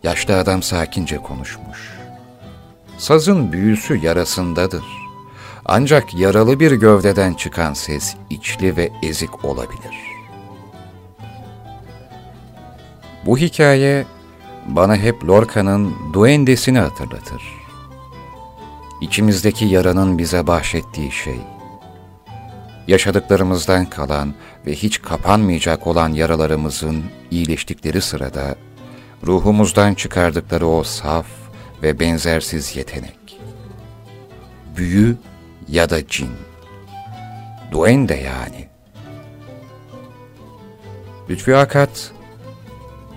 Yaşlı 0.03 0.38
adam 0.38 0.64
sakince 0.64 1.18
konuşmuş. 1.18 1.97
Sazın 2.97 3.51
büyüsü 3.51 3.95
yarasındadır. 3.95 4.84
Ancak 5.66 6.14
yaralı 6.14 6.59
bir 6.59 6.72
gövdeden 6.72 7.34
çıkan 7.34 7.74
ses 7.74 8.16
içli 8.30 8.78
ve 8.78 8.91
ezik 9.03 9.45
olabilir. 9.45 9.95
Bu 13.26 13.38
hikaye 13.38 14.05
bana 14.68 14.95
hep 14.95 15.24
Lorca'nın 15.24 15.93
Duendesini 16.14 16.80
hatırlatır. 16.80 17.43
İçimizdeki 19.01 19.66
yaranın 19.66 20.18
bize 20.18 20.47
bahşettiği 20.47 21.12
şey, 21.12 21.39
yaşadıklarımızdan 22.88 23.86
kalan 23.86 24.34
ve 24.65 24.73
hiç 24.73 25.01
kapanmayacak 25.01 25.88
olan 25.88 26.09
yaralarımızın 26.09 27.03
iyileştikleri 27.32 28.01
sırada, 28.01 28.55
ruhumuzdan 29.23 29.93
çıkardıkları 29.93 30.67
o 30.67 30.84
saf 30.84 31.25
ve 31.84 31.99
benzersiz 31.99 32.75
yetenek. 32.75 33.39
Büyü 34.77 35.17
ya 35.67 35.89
da 35.89 36.07
cin. 36.07 36.29
Duende 37.71 38.15
yani. 38.15 38.67
Lütfi 41.29 41.55
Akat, 41.55 42.11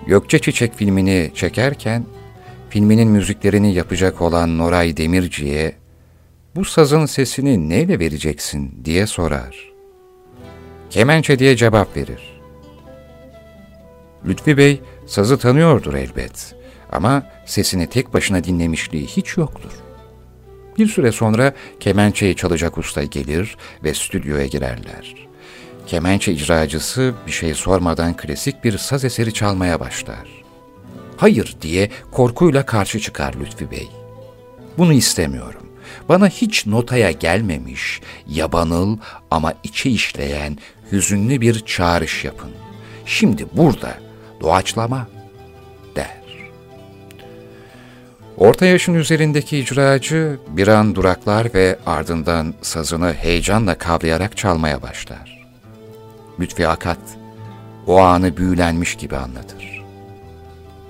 Gökçe 0.07 0.39
Çiçek 0.39 0.75
filmini 0.75 1.31
çekerken, 1.35 2.05
filminin 2.69 3.07
müziklerini 3.07 3.73
yapacak 3.73 4.21
olan 4.21 4.57
Noray 4.57 4.97
Demirci'ye, 4.97 5.75
bu 6.55 6.65
sazın 6.65 7.05
sesini 7.05 7.69
neyle 7.69 7.99
vereceksin 7.99 8.81
diye 8.85 9.07
sorar. 9.07 9.73
Kemençe 10.89 11.39
diye 11.39 11.55
cevap 11.55 11.97
verir. 11.97 12.41
Lütfi 14.27 14.57
Bey 14.57 14.81
sazı 15.05 15.37
tanıyordur 15.37 15.93
elbet 15.93 16.55
ama 16.91 17.23
sesini 17.45 17.87
tek 17.87 18.13
başına 18.13 18.43
dinlemişliği 18.43 19.07
hiç 19.07 19.37
yoktur. 19.37 19.71
Bir 20.77 20.87
süre 20.87 21.11
sonra 21.11 21.53
kemençeyi 21.79 22.35
çalacak 22.35 22.77
usta 22.77 23.03
gelir 23.03 23.57
ve 23.83 23.93
stüdyoya 23.93 24.45
girerler. 24.45 25.27
Kemençe 25.87 26.31
icracısı 26.31 27.13
bir 27.27 27.31
şey 27.31 27.53
sormadan 27.53 28.17
klasik 28.17 28.63
bir 28.63 28.77
saz 28.77 29.05
eseri 29.05 29.33
çalmaya 29.33 29.79
başlar. 29.79 30.43
Hayır 31.17 31.55
diye 31.61 31.89
korkuyla 32.11 32.65
karşı 32.65 32.99
çıkar 32.99 33.33
Lütfi 33.39 33.71
Bey. 33.71 33.89
Bunu 34.77 34.93
istemiyorum. 34.93 35.64
Bana 36.09 36.27
hiç 36.27 36.65
notaya 36.65 37.11
gelmemiş, 37.11 38.01
yabanıl 38.27 38.97
ama 39.31 39.53
içe 39.63 39.89
işleyen 39.89 40.57
hüzünlü 40.91 41.41
bir 41.41 41.59
çağrış 41.59 42.25
yapın. 42.25 42.51
Şimdi 43.05 43.45
burada 43.53 43.97
doğaçlama 44.41 45.07
der. 45.95 46.21
Orta 48.37 48.65
yaşın 48.65 48.93
üzerindeki 48.93 49.57
icracı 49.57 50.39
bir 50.47 50.67
an 50.67 50.95
duraklar 50.95 51.53
ve 51.53 51.79
ardından 51.85 52.53
sazını 52.61 53.13
heyecanla 53.13 53.77
kavrayarak 53.77 54.37
çalmaya 54.37 54.81
başlar. 54.81 55.45
Lütfi 56.39 56.67
Akat 56.67 56.99
o 57.87 57.99
anı 57.99 58.37
büyülenmiş 58.37 58.95
gibi 58.95 59.17
anlatır. 59.17 59.74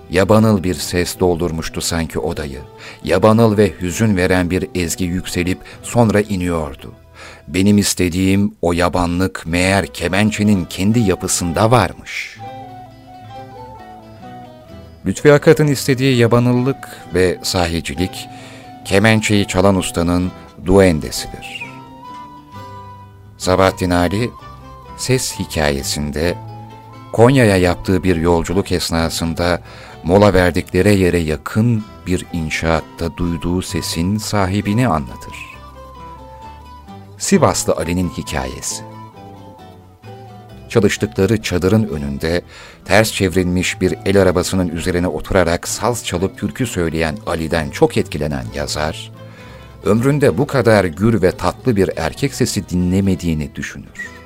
Yabanıl 0.09 0.63
bir 0.63 0.73
ses 0.73 1.19
doldurmuştu 1.19 1.81
sanki 1.81 2.19
odayı. 2.19 2.59
Yabanıl 3.03 3.57
ve 3.57 3.73
hüzün 3.81 4.17
veren 4.17 4.49
bir 4.49 4.67
ezgi 4.75 5.05
yükselip 5.05 5.59
sonra 5.83 6.21
iniyordu. 6.21 6.91
Benim 7.47 7.77
istediğim 7.77 8.53
o 8.61 8.73
yabanlık 8.73 9.43
meğer 9.45 9.87
kemençenin 9.87 10.65
kendi 10.65 10.99
yapısında 10.99 11.71
varmış. 11.71 12.37
Lütfi 15.05 15.33
Akat'ın 15.33 15.67
istediği 15.67 16.17
yabanıllık 16.17 16.77
ve 17.13 17.39
sahicilik, 17.43 18.27
kemençeyi 18.85 19.47
çalan 19.47 19.75
ustanın 19.75 20.31
duendesidir. 20.65 21.65
Sabahattin 23.37 23.89
Ali, 23.89 24.29
ses 24.97 25.39
hikayesinde 25.39 26.35
Konya'ya 27.13 27.57
yaptığı 27.57 28.03
bir 28.03 28.15
yolculuk 28.15 28.71
esnasında 28.71 29.61
mola 30.05 30.33
verdikleri 30.33 30.99
yere 30.99 31.17
yakın 31.17 31.83
bir 32.07 32.25
inşaatta 32.33 33.17
duyduğu 33.17 33.61
sesin 33.61 34.17
sahibini 34.17 34.87
anlatır. 34.87 35.35
Sivaslı 37.17 37.73
Ali'nin 37.73 38.09
hikayesi. 38.09 38.83
Çalıştıkları 40.69 41.41
çadırın 41.41 41.87
önünde 41.87 42.41
ters 42.85 43.11
çevrilmiş 43.11 43.81
bir 43.81 43.95
el 44.05 44.21
arabasının 44.21 44.67
üzerine 44.67 45.07
oturarak 45.07 45.67
saz 45.67 46.05
çalıp 46.05 46.37
türkü 46.37 46.67
söyleyen 46.67 47.17
Ali'den 47.25 47.69
çok 47.69 47.97
etkilenen 47.97 48.45
yazar, 48.55 49.11
ömründe 49.85 50.37
bu 50.37 50.47
kadar 50.47 50.85
gür 50.85 51.21
ve 51.21 51.31
tatlı 51.31 51.75
bir 51.75 51.89
erkek 51.97 52.33
sesi 52.33 52.69
dinlemediğini 52.69 53.55
düşünür 53.55 54.24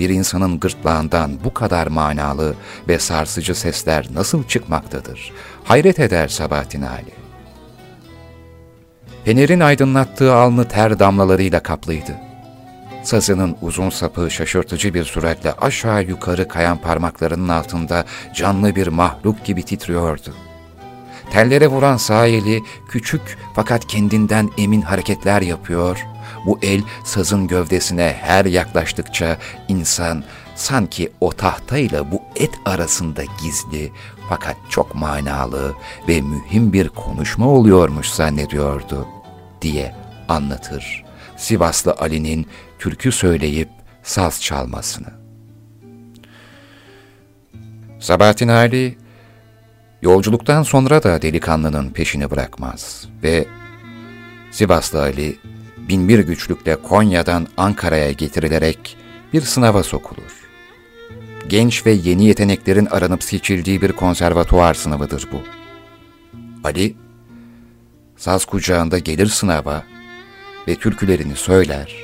bir 0.00 0.10
insanın 0.10 0.60
gırtlağından 0.60 1.30
bu 1.44 1.54
kadar 1.54 1.86
manalı 1.86 2.54
ve 2.88 2.98
sarsıcı 2.98 3.54
sesler 3.54 4.06
nasıl 4.14 4.44
çıkmaktadır? 4.44 5.32
Hayret 5.64 5.98
eder 5.98 6.28
Sabahattin 6.28 6.82
Ali. 6.82 7.20
Fener'in 9.24 9.60
aydınlattığı 9.60 10.34
alnı 10.34 10.68
ter 10.68 10.98
damlalarıyla 10.98 11.62
kaplıydı. 11.62 12.16
Sazının 13.02 13.56
uzun 13.62 13.90
sapı 13.90 14.30
şaşırtıcı 14.30 14.94
bir 14.94 15.04
süratle 15.04 15.52
aşağı 15.52 16.02
yukarı 16.02 16.48
kayan 16.48 16.78
parmaklarının 16.78 17.48
altında 17.48 18.04
canlı 18.34 18.76
bir 18.76 18.86
mahluk 18.86 19.44
gibi 19.44 19.62
titriyordu. 19.62 20.34
Tellere 21.32 21.66
vuran 21.66 21.96
sağ 21.96 22.26
eli 22.26 22.62
küçük 22.88 23.38
fakat 23.54 23.86
kendinden 23.86 24.50
emin 24.58 24.82
hareketler 24.82 25.42
yapıyor, 25.42 26.06
bu 26.46 26.58
el 26.62 26.82
sazın 27.04 27.46
gövdesine 27.46 28.16
her 28.20 28.44
yaklaştıkça 28.44 29.36
insan 29.68 30.24
sanki 30.54 31.12
o 31.20 31.32
tahtayla 31.32 32.12
bu 32.12 32.22
et 32.36 32.50
arasında 32.64 33.22
gizli 33.42 33.92
fakat 34.28 34.56
çok 34.68 34.94
manalı 34.94 35.74
ve 36.08 36.20
mühim 36.20 36.72
bir 36.72 36.88
konuşma 36.88 37.48
oluyormuş 37.48 38.08
zannediyordu 38.08 39.08
diye 39.62 39.94
anlatır 40.28 41.04
Sivaslı 41.36 41.92
Ali'nin 41.92 42.46
türkü 42.78 43.12
söyleyip 43.12 43.68
saz 44.02 44.42
çalmasını. 44.42 45.08
Sabahattin 48.00 48.48
Ali, 48.48 48.98
yolculuktan 50.02 50.62
sonra 50.62 51.02
da 51.02 51.22
delikanlının 51.22 51.90
peşini 51.90 52.30
bırakmaz 52.30 53.08
ve 53.22 53.46
Sivaslı 54.50 55.02
Ali, 55.02 55.38
binbir 55.76 56.18
güçlükle 56.18 56.76
Konya'dan 56.76 57.46
Ankara'ya 57.56 58.12
getirilerek 58.12 58.96
bir 59.32 59.40
sınava 59.40 59.82
sokulur. 59.82 60.48
Genç 61.48 61.86
ve 61.86 61.92
yeni 61.92 62.24
yeteneklerin 62.24 62.86
aranıp 62.86 63.22
seçildiği 63.22 63.82
bir 63.82 63.92
konservatuvar 63.92 64.74
sınavıdır 64.74 65.28
bu. 65.32 65.40
Ali, 66.64 66.96
saz 68.16 68.44
kucağında 68.44 68.98
gelir 68.98 69.26
sınava 69.26 69.82
ve 70.68 70.74
türkülerini 70.74 71.36
söyler. 71.36 71.94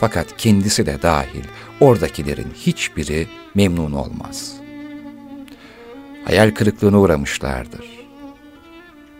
Fakat 0.00 0.36
kendisi 0.36 0.86
de 0.86 1.02
dahil 1.02 1.44
oradakilerin 1.80 2.52
hiçbiri 2.54 3.26
memnun 3.54 3.92
olmaz. 3.92 4.65
Hayal 6.26 6.50
kırıklığına 6.50 7.00
uğramışlardır. 7.00 7.84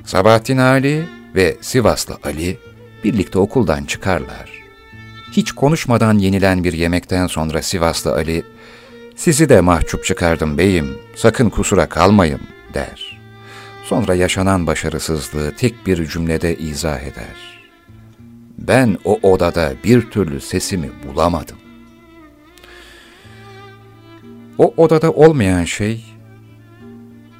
Sabahattin 0.04 0.58
Ali 0.58 1.06
ve 1.34 1.56
Sivaslı 1.60 2.16
Ali 2.24 2.58
birlikte 3.04 3.38
okuldan 3.38 3.84
çıkarlar. 3.84 4.52
Hiç 5.32 5.52
konuşmadan 5.52 6.18
yenilen 6.18 6.64
bir 6.64 6.72
yemekten 6.72 7.26
sonra 7.26 7.62
Sivaslı 7.62 8.12
Ali, 8.12 8.44
''Sizi 9.16 9.48
de 9.48 9.60
mahcup 9.60 10.04
çıkardım 10.04 10.58
beyim, 10.58 10.98
sakın 11.16 11.50
kusura 11.50 11.88
kalmayın.'' 11.88 12.48
der. 12.74 13.20
Sonra 13.84 14.14
yaşanan 14.14 14.66
başarısızlığı 14.66 15.56
tek 15.56 15.86
bir 15.86 16.06
cümlede 16.06 16.56
izah 16.56 17.00
eder. 17.00 17.60
Ben 18.58 18.98
o 19.04 19.18
odada 19.22 19.72
bir 19.84 20.10
türlü 20.10 20.40
sesimi 20.40 20.90
bulamadım. 21.08 21.56
O 24.58 24.74
odada 24.76 25.12
olmayan 25.12 25.64
şey 25.64 26.15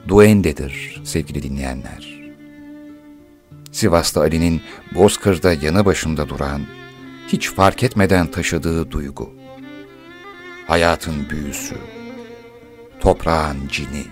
duendedir 0.09 1.03
sevgili 1.05 1.43
dinleyenler. 1.43 2.17
Sivas'ta 3.73 4.21
Ali'nin 4.21 4.63
Bozkır'da 4.95 5.53
yanı 5.53 5.85
başında 5.85 6.29
duran, 6.29 6.63
hiç 7.29 7.51
fark 7.51 7.83
etmeden 7.83 8.27
taşıdığı 8.27 8.91
duygu. 8.91 9.31
Hayatın 10.67 11.31
büyüsü, 11.31 11.77
toprağın 13.01 13.69
cini, 13.69 14.05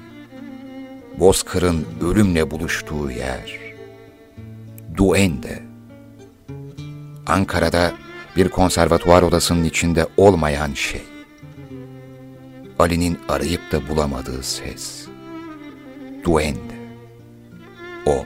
Bozkır'ın 1.18 1.86
ölümle 2.02 2.50
buluştuğu 2.50 3.10
yer, 3.10 3.58
Duende. 4.96 5.62
Ankara'da 7.26 7.92
bir 8.36 8.48
konservatuvar 8.48 9.22
odasının 9.22 9.64
içinde 9.64 10.06
olmayan 10.16 10.74
şey. 10.74 11.02
Ali'nin 12.78 13.18
arayıp 13.28 13.72
da 13.72 13.88
bulamadığı 13.88 14.42
ses 14.42 15.03
duende. 16.24 16.74
O 18.06 18.16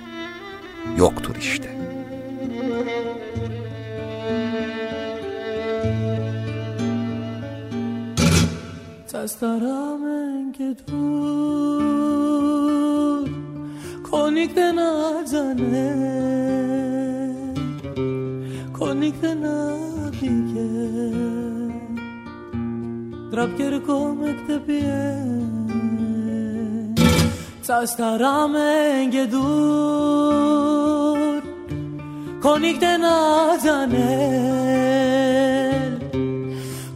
yoktur 0.98 1.36
işte. 1.36 1.78
دست 9.28 9.40
دارم 9.40 10.02
انگه 10.04 10.76
دور 10.86 11.68
کنیک 14.10 14.58
نزنه 14.58 15.90
کنیک 18.78 19.24
نبیگه 19.24 20.70
درب 23.32 23.56
گیر 23.58 23.78
کمک 23.78 24.46
ده 24.48 24.58
بیه 24.58 25.67
سازترامenge 27.68 29.24
dur 29.32 31.18
Konikten 32.42 33.02
azanel 33.02 33.98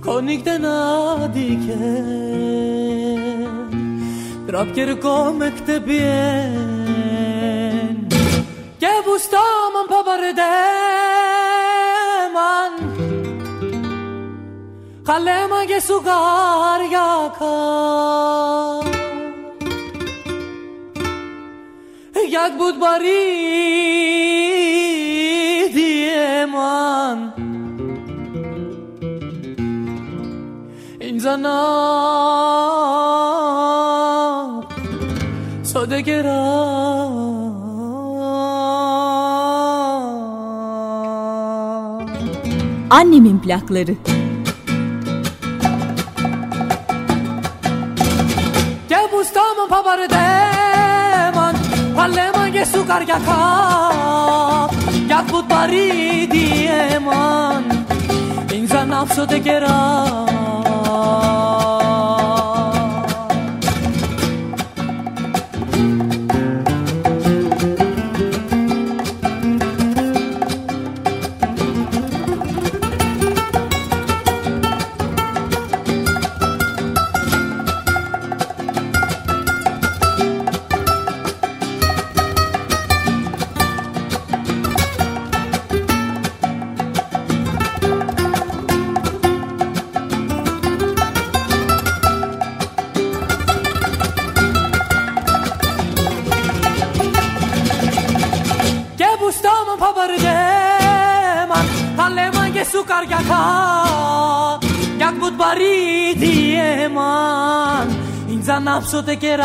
Konikten 0.05 0.65
adike 0.65 1.89
Drapker 4.49 5.01
komekte 5.01 5.87
bien 5.87 6.57
Ke 8.81 8.95
bustaman 9.07 9.87
pabardeman 9.93 10.43
Kalema 15.05 15.61
ge 15.69 15.81
sugar 15.89 16.81
yakan 16.97 18.72
jak 22.33 22.59
bud 22.59 22.81
bari 22.81 23.25
dieman 25.77 27.19
این 31.01 31.19
زنم 31.19 31.63
Annemin 42.91 43.39
plakları. 43.43 43.95
Gel 48.89 49.13
bustamın 49.13 49.69
pabarı 49.69 50.11
der 50.11 50.72
παλέμαν 52.03 52.67
σου 52.75 52.85
καριακά 52.85 53.43
κι 55.07 55.13
αφού 55.13 55.45
παρήτη 55.47 56.45
έμαν 56.95 57.85
ίνζαν 58.53 58.95
άψω 58.95 59.27
τε 59.27 59.39
κερά 59.39 60.15
Αν 108.73 108.79
άφησε 108.79 109.03
το 109.03 109.15
κεράς 109.15 109.45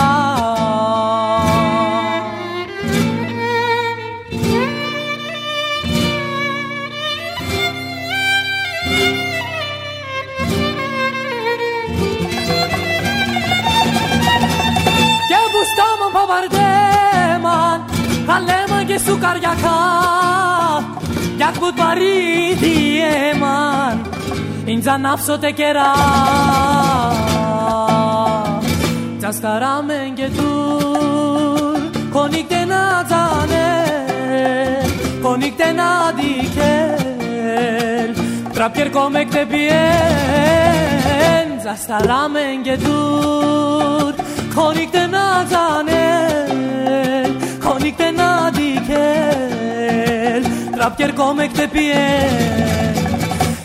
και 15.27 15.37
μπούσταμαν 15.51 16.11
παντεμά, 16.29 17.85
άλεμαν 18.25 18.85
και 18.85 18.97
σοκαριάχα, 18.97 19.77
για 21.37 21.51
που 21.59 21.59
του 21.59 21.73
παρή 21.73 22.53
διέμα, 22.59 23.97
τεκερά. 24.65 25.37
άφησε. 25.39 27.36
Kastarammen 29.27 30.15
getur 30.15 31.79
Konik 32.13 32.49
den 32.49 32.71
azane 32.71 33.85
Konik 35.23 35.57
den 35.57 35.79
adiker 35.79 36.97
Trapker 38.55 38.93
komek 38.93 39.31
te 39.31 39.51
bien 39.51 41.59
Zastarammen 41.59 42.63
getur 42.63 44.13
Konik 44.55 44.93
den 44.93 45.13
azane 45.13 46.29
Konik 47.59 47.97
den 47.97 48.19
adiker 48.19 49.33
Trapker 50.75 51.15
komek 51.15 51.53
te 51.53 51.67
bien 51.67 52.31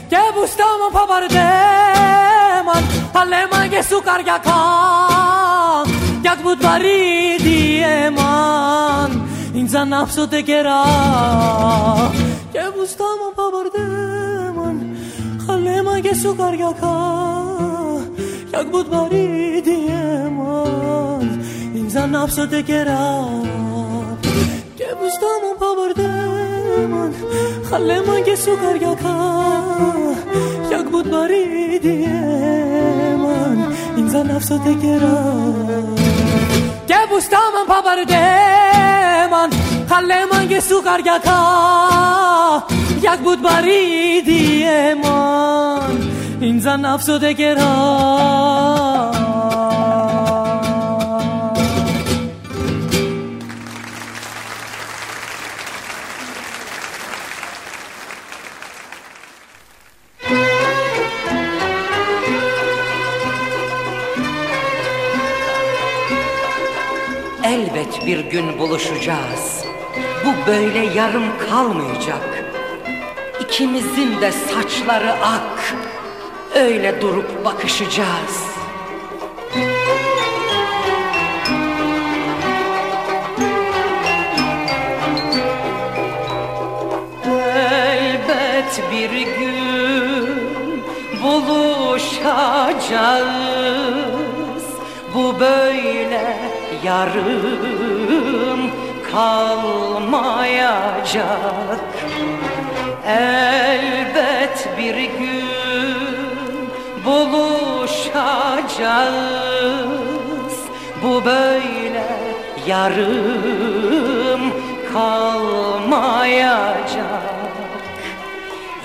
Και 0.08 0.18
μπουστά 0.34 0.64
μου 0.78 0.88
παπαρτέμαν 0.96 2.84
Παλέμαν 3.12 3.68
και 3.70 3.80
μάτια 6.22 6.42
μου 6.44 6.56
το 6.56 6.68
αρίδι 6.68 7.82
εμάν 8.06 9.22
Ήντζα 9.52 9.84
να 9.84 10.06
τεκερά 10.30 10.82
Και 12.52 12.60
μου 12.76 12.84
στάμω 12.86 13.28
παπαρτέμαν 13.34 14.96
Χαλέμα 15.46 16.00
και 16.00 16.14
σου 16.14 16.36
καριακά 16.36 16.98
Κι 18.50 18.56
αγ 18.56 18.66
μου 18.72 18.84
το 18.84 18.96
αρίδι 18.96 19.78
εμάν 20.24 21.40
Ήντζα 21.74 22.06
να 22.06 22.26
τεκερά 22.48 23.28
Και 24.74 24.88
μου 24.98 25.08
στάμω 25.16 25.50
παπαρτέμαν 25.60 27.14
Χαλέμα 27.70 28.20
και 28.20 28.36
σου 28.36 28.58
καριακά 28.62 29.16
Κι 30.68 30.74
αγ 30.74 30.86
μου 30.90 31.02
το 31.02 31.16
αρίδι 31.16 32.04
εμάν 33.12 33.72
Ήντζα 33.96 34.22
να 34.24 34.38
τεκερά 34.64 35.32
بوستا 37.12 37.38
من 37.54 37.66
پابر 37.74 38.04
دیمان 38.04 39.50
خلی 39.88 40.24
من 40.32 40.46
گه 40.46 40.60
سو 40.60 40.82
گرگتا 40.82 42.64
یک 43.02 43.18
بود 43.24 43.42
بری 43.42 44.22
دیمان 44.22 46.08
این 46.40 46.60
زن 46.60 46.84
افسوده 46.84 47.32
گران 47.32 49.12
Elbet 67.72 68.06
bir 68.06 68.18
gün 68.18 68.58
buluşacağız. 68.58 69.64
Bu 70.24 70.46
böyle 70.46 70.78
yarım 70.78 71.24
kalmayacak. 71.48 72.44
İkimizin 73.40 74.20
de 74.20 74.32
saçları 74.32 75.12
ak. 75.12 75.74
Öyle 76.54 77.00
durup 77.00 77.44
bakışacağız. 77.44 78.46
Elbet 87.56 88.82
bir 88.92 89.10
gün 89.10 90.26
buluşacağız. 91.22 92.22
Bu 95.14 95.40
böyle 95.40 96.51
yarım 96.84 98.70
kalmayacak. 99.12 100.44
Elbet 103.06 104.68
bir 104.78 104.94
gün 104.94 105.42
buluşacağız. 107.04 108.42
Bu 111.02 111.24
böyle 111.24 112.04
yarım 112.66 114.52
kalmayacak. 114.92 116.52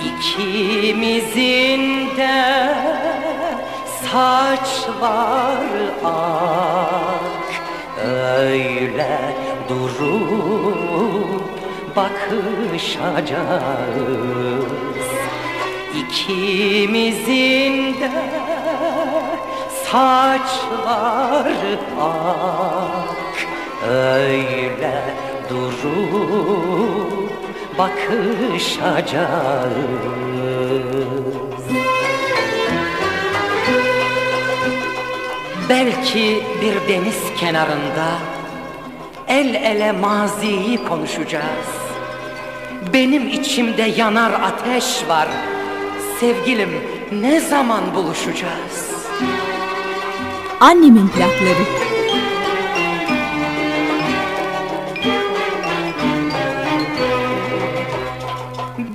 İkimizin 0.04 1.82
de 2.16 2.74
saçları 4.02 5.88
ak 6.04 7.37
Öyle 8.06 9.34
durup 9.68 11.42
bakışacağız. 11.96 13.38
İkimizin 15.94 17.74
de 18.00 18.10
saçları 19.84 21.78
ak. 22.00 23.38
Öyle 23.88 24.96
durup 25.50 27.32
bakışacağız 27.78 29.08
Belki 35.68 36.42
bir 36.62 36.94
deniz 36.94 37.22
kenarında 37.40 38.08
el 39.28 39.54
ele 39.54 39.92
maziyi 39.92 40.84
konuşacağız. 40.84 41.68
Benim 42.92 43.28
içimde 43.28 43.82
yanar 43.82 44.32
ateş 44.32 45.08
var. 45.08 45.28
Sevgilim 46.20 46.70
ne 47.12 47.40
zaman 47.40 47.94
buluşacağız? 47.94 49.06
Annemin 50.60 51.08
plakları. 51.08 51.64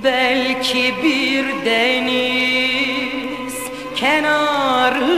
Belki 0.04 0.94
bir 1.02 1.64
deniz 1.64 3.54
kenarında 3.96 5.13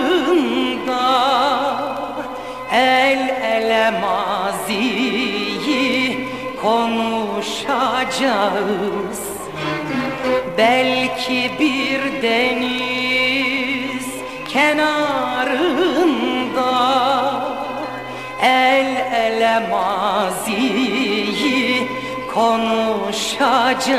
konuşacağız 7.97 9.21
Belki 10.59 11.51
bir 11.61 12.23
deniz 12.23 14.07
kenarında 14.49 15.47
El 18.43 18.97
ele 19.15 19.69
maziyi 19.71 21.07
konuşacağız. 22.35 23.97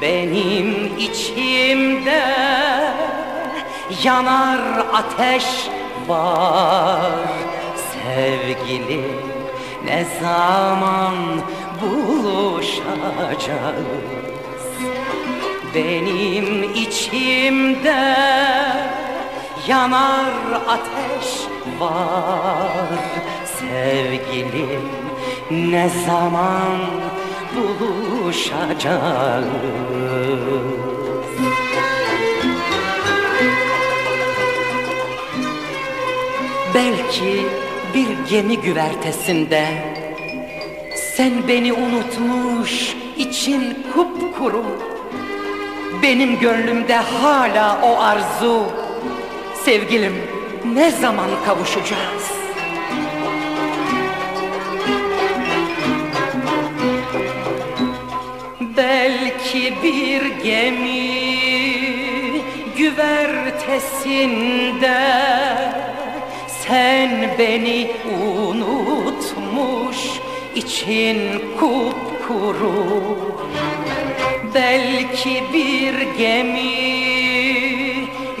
Benim 0.00 0.98
içimde 0.98 2.24
yanar 4.04 4.60
ateş 4.92 5.44
var 6.08 7.10
Sevgili 7.76 9.39
ne 9.84 10.06
zaman 10.22 11.14
buluşacağız? 11.82 12.80
Benim 15.74 16.74
içimde 16.74 18.16
yanar 19.66 20.32
ateş 20.68 21.46
var. 21.80 22.98
Sevgilim 23.44 24.88
ne 25.50 25.90
zaman 26.06 26.78
buluşacağız? 27.56 29.44
Belki 36.74 37.46
bir 37.94 38.08
gemi 38.30 38.60
güvertesinde. 38.60 39.66
Sen 41.16 41.48
beni 41.48 41.72
unutmuş 41.72 42.96
için 43.16 43.78
kupkuru. 43.94 44.64
Benim 46.02 46.38
gönlümde 46.38 46.96
hala 46.96 47.80
o 47.82 48.00
arzu. 48.00 48.64
Sevgilim 49.64 50.14
ne 50.74 50.90
zaman 50.90 51.30
kavuşacağız? 51.46 52.30
Belki 58.76 59.74
bir 59.82 60.22
gemi 60.44 61.10
güvertesinde 62.76 65.00
Sen 66.70 67.10
beni 67.38 67.90
unutmuş 68.48 69.96
için 70.54 71.18
kupkuru. 71.60 73.18
Belki 74.54 75.42
bir 75.52 75.94
gemi 76.18 76.74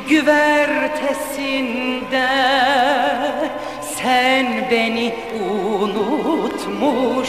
güvertesinde. 0.08 2.28
Sen 3.80 4.46
beni 4.70 5.14
unutmuş 5.80 7.28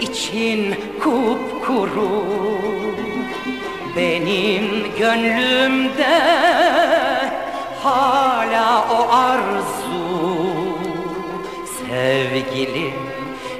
için 0.00 0.74
kupkuru. 1.02 2.24
Benim 3.96 4.66
gönlümde 4.98 6.20
hala 7.82 8.84
o 8.90 9.12
arzu 9.12 9.77
Sevgilim 11.98 13.00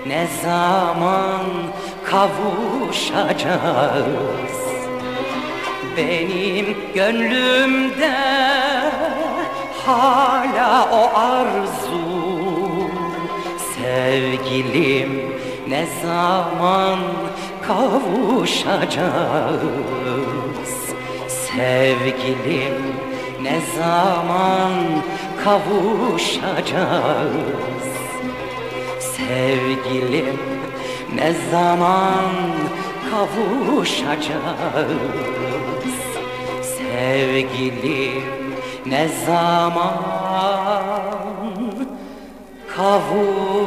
ne 0.07 0.27
zaman 0.43 1.47
kavuşacağız? 2.05 3.49
Benim 5.97 6.77
gönlümde 6.95 8.17
hala 9.87 10.89
o 10.93 11.11
arzu. 11.19 12.01
Sevgilim 13.75 15.13
ne 15.69 15.87
zaman 16.03 16.99
kavuşacağız? 17.67 18.99
Sevgilim 21.29 22.83
ne 23.43 23.61
zaman 23.77 24.73
kavuşacağız 25.45 26.59
Sevgilim 29.29 30.39
ne 31.15 31.33
zaman 31.51 32.31
kavuşacağız? 33.11 34.39
Sevgilim 36.63 38.23
ne 38.87 39.09
zaman 39.27 39.99
kavuşacağız 42.77 43.59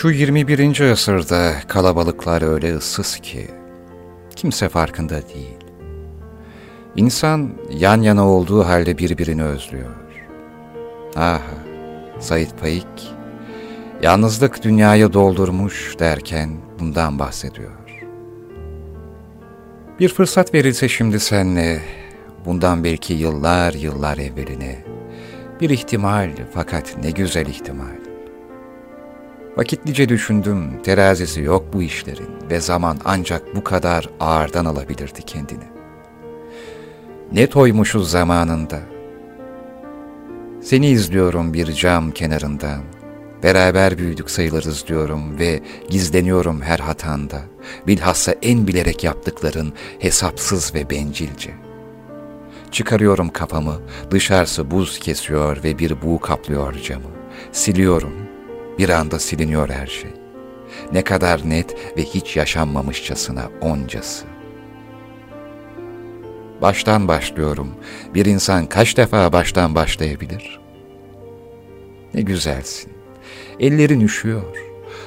Şu 0.00 0.10
21. 0.10 0.80
asırda 0.80 1.52
kalabalıklar 1.68 2.42
öyle 2.42 2.76
ıssız 2.76 3.16
ki 3.16 3.46
kimse 4.36 4.68
farkında 4.68 5.14
değil. 5.14 5.56
İnsan 6.96 7.50
yan 7.70 8.00
yana 8.00 8.28
olduğu 8.28 8.64
halde 8.64 8.98
birbirini 8.98 9.42
özlüyor. 9.42 9.94
Ah, 11.16 11.42
Said 12.20 12.48
Faik, 12.60 13.14
yalnızlık 14.02 14.62
dünyayı 14.64 15.12
doldurmuş 15.12 15.98
derken 15.98 16.50
bundan 16.78 17.18
bahsediyor. 17.18 17.72
Bir 20.00 20.08
fırsat 20.08 20.54
verilse 20.54 20.88
şimdi 20.88 21.20
senle, 21.20 21.80
bundan 22.44 22.84
belki 22.84 23.14
yıllar 23.14 23.72
yıllar 23.72 24.18
evveline, 24.18 24.84
bir 25.60 25.70
ihtimal 25.70 26.30
fakat 26.54 26.96
ne 27.02 27.10
güzel 27.10 27.46
ihtimal. 27.46 27.99
Vakitlice 29.56 30.08
düşündüm, 30.08 30.82
terazisi 30.82 31.40
yok 31.40 31.64
bu 31.72 31.82
işlerin 31.82 32.28
ve 32.50 32.60
zaman 32.60 32.98
ancak 33.04 33.56
bu 33.56 33.64
kadar 33.64 34.08
ağırdan 34.20 34.64
alabilirdi 34.64 35.22
kendini. 35.22 35.64
Ne 37.32 37.46
toymuşuz 37.46 38.10
zamanında. 38.10 38.80
Seni 40.62 40.86
izliyorum 40.88 41.54
bir 41.54 41.72
cam 41.72 42.10
kenarından, 42.10 42.80
beraber 43.42 43.98
büyüdük 43.98 44.30
sayılırız 44.30 44.86
diyorum 44.86 45.38
ve 45.38 45.60
gizleniyorum 45.88 46.62
her 46.62 46.78
hatanda, 46.78 47.40
bilhassa 47.86 48.34
en 48.42 48.66
bilerek 48.66 49.04
yaptıkların 49.04 49.72
hesapsız 49.98 50.74
ve 50.74 50.90
bencilce. 50.90 51.50
Çıkarıyorum 52.70 53.28
kafamı, 53.28 53.74
dışarısı 54.10 54.70
buz 54.70 54.98
kesiyor 54.98 55.64
ve 55.64 55.78
bir 55.78 56.02
buğu 56.02 56.18
kaplıyor 56.18 56.74
camı. 56.74 57.04
Siliyorum, 57.52 58.12
bir 58.80 58.88
anda 58.88 59.18
siliniyor 59.18 59.68
her 59.68 59.86
şey. 59.86 60.10
Ne 60.92 61.02
kadar 61.02 61.50
net 61.50 61.76
ve 61.96 62.04
hiç 62.04 62.36
yaşanmamışçasına 62.36 63.50
oncası. 63.60 64.24
Baştan 66.62 67.08
başlıyorum. 67.08 67.68
Bir 68.14 68.26
insan 68.26 68.66
kaç 68.66 68.96
defa 68.96 69.32
baştan 69.32 69.74
başlayabilir? 69.74 70.60
Ne 72.14 72.20
güzelsin. 72.20 72.92
Ellerin 73.58 74.00
üşüyor. 74.00 74.56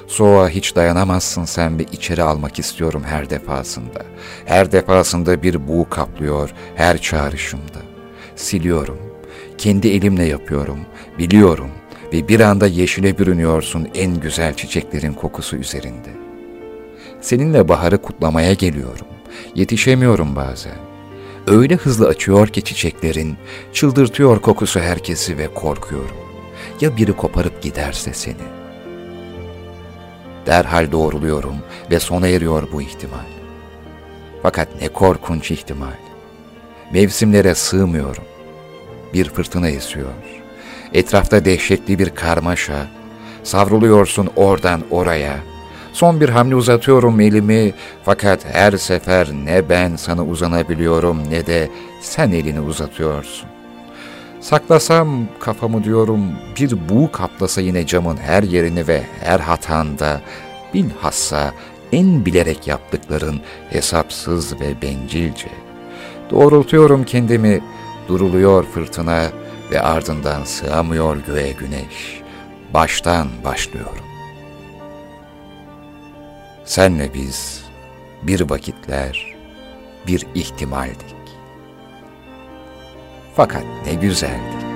Soğuğa 0.07 0.49
hiç 0.49 0.76
dayanamazsın 0.76 1.45
sen 1.45 1.80
ve 1.80 1.84
içeri 1.84 2.24
almak 2.24 2.59
istiyorum 2.59 3.03
her 3.05 3.30
defasında. 3.30 4.05
Her 4.45 4.71
defasında 4.71 5.43
bir 5.43 5.67
buğu 5.67 5.89
kaplıyor 5.89 6.49
her 6.76 6.97
çağrışımda. 6.97 7.82
Siliyorum. 8.36 8.99
Kendi 9.57 9.88
elimle 9.88 10.26
yapıyorum. 10.26 10.80
Biliyorum 11.19 11.69
ve 12.14 12.28
bir 12.28 12.39
anda 12.39 12.68
yeşile 12.68 13.18
bürünüyorsun 13.18 13.88
en 13.95 14.20
güzel 14.20 14.53
çiçeklerin 14.53 15.14
kokusu 15.14 15.55
üzerinde. 15.55 16.09
Seninle 17.22 17.70
baharı 17.70 18.01
kutlamaya 18.01 18.53
geliyorum. 18.53 19.07
Yetişemiyorum 19.55 20.36
bazen. 20.36 20.78
Öyle 21.47 21.76
hızlı 21.76 22.07
açıyor 22.07 22.47
ki 22.47 22.61
çiçeklerin, 22.61 23.38
çıldırtıyor 23.74 24.41
kokusu 24.41 24.80
herkesi 24.80 25.38
ve 25.38 25.53
korkuyorum. 25.53 26.18
Ya 26.82 26.97
biri 26.97 27.14
koparıp 27.14 27.61
giderse 27.61 28.14
seni? 28.14 28.36
Derhal 30.45 30.91
doğruluyorum 30.91 31.55
ve 31.91 31.99
sona 31.99 32.28
eriyor 32.28 32.68
bu 32.74 32.82
ihtimal. 32.82 33.26
Fakat 34.43 34.68
ne 34.82 34.88
korkunç 34.88 35.51
ihtimal. 35.51 35.97
Mevsimlere 36.93 37.55
sığmıyorum. 37.55 38.24
Bir 39.14 39.30
fırtına 39.30 39.70
esiyor. 39.70 40.43
Etrafta 40.94 41.46
dehşetli 41.46 42.00
bir 42.00 42.10
karmaşa. 42.10 42.88
Savruluyorsun 43.44 44.30
oradan 44.36 44.82
oraya. 44.91 45.36
Son 45.94 46.22
bir 46.22 46.30
hamle 46.30 46.56
uzatıyorum 46.56 47.20
elimi 47.20 47.74
fakat 48.04 48.46
her 48.46 48.72
sefer 48.72 49.28
ne 49.46 49.70
ben 49.70 49.96
sana 49.96 50.26
uzanabiliyorum 50.26 51.30
ne 51.30 51.46
de 51.46 51.70
sen 52.02 52.32
elini 52.32 52.62
uzatıyorsun. 52.62 53.50
Saklasam 54.41 55.28
kafamı 55.39 55.84
diyorum 55.84 56.32
bir 56.60 56.89
buğu 56.89 57.12
kaplasa 57.12 57.62
yine 57.62 57.86
camın 57.86 58.18
her 58.18 58.44
yerini 58.44 58.88
ve 58.88 59.04
her 59.24 59.39
hatanda 59.39 60.22
bilhassa 60.74 61.54
en 61.91 62.26
bilerek 62.26 62.68
yaptıkların 62.68 63.41
hesapsız 63.70 64.60
ve 64.62 64.82
bencilce. 64.82 65.50
Doğrultuyorum 66.32 67.04
kendimi, 67.04 67.62
duruluyor 68.08 68.64
fırtına 68.64 69.30
ve 69.72 69.82
ardından 69.82 70.43
sığamıyor 70.43 71.18
göğe 71.18 71.51
güneş. 71.51 72.22
Baştan 72.74 73.28
başlıyorum. 73.43 74.05
Senle 76.66 77.14
biz 77.14 77.64
bir 78.24 78.49
vakitler 78.49 79.36
bir 80.07 80.26
ihtimaldik. 80.36 81.16
Fakat 83.36 83.64
ne 83.86 83.93
güzeldik. 83.93 84.72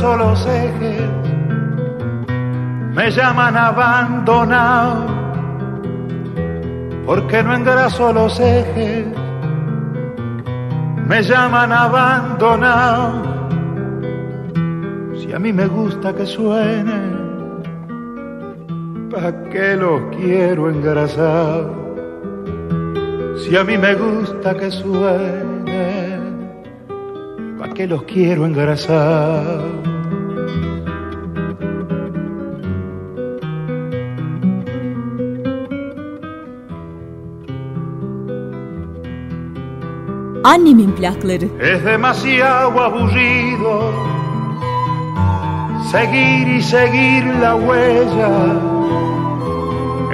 Los 0.00 0.46
ejes, 0.46 1.02
me 2.94 3.10
llaman 3.10 3.56
abandonado, 3.56 5.06
porque 7.06 7.42
no 7.42 7.54
engraso 7.54 8.12
los 8.12 8.40
ejes, 8.40 9.06
me 11.06 11.22
llaman 11.22 11.72
abandonado, 11.72 13.22
si 15.18 15.32
a 15.32 15.38
mí 15.38 15.52
me 15.52 15.66
gusta 15.66 16.14
que 16.14 16.26
suene 16.26 17.20
¿pa' 19.10 19.32
qué 19.50 19.76
los 19.76 20.02
quiero 20.16 20.70
engrasar? 20.70 21.68
Si 23.38 23.56
a 23.56 23.64
mí 23.64 23.76
me 23.76 23.94
gusta 23.94 24.54
que 24.54 24.70
suenen, 24.70 26.52
¿pa' 27.58 27.68
qué 27.70 27.86
los 27.86 28.02
quiero 28.04 28.46
engrasar? 28.46 29.89
Annemin 40.54 40.92
plakları. 40.98 41.48
Es 41.72 41.84
demasiado 41.84 42.80
aburrido 42.80 43.72
seguir 45.92 46.48
y 46.58 46.60
seguir 46.62 47.24
la 47.42 47.54
huella. 47.54 48.32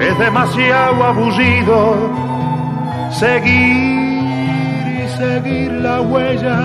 Es 0.07 0.19
demasiado 0.19 1.05
aburrido 1.11 1.79
seguir 3.23 4.83
y 5.01 5.09
seguir 5.21 5.73
la 5.87 6.03
huella. 6.03 6.61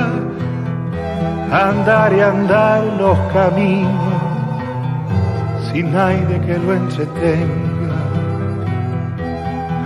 Andar 1.67 2.09
y 2.13 2.19
andar 2.34 2.84
los 2.99 3.17
caminos 3.34 4.22
sin 5.72 5.93
nadie 5.93 6.36
que 6.45 6.57
lo 6.63 6.74
entretenga. 6.74 7.99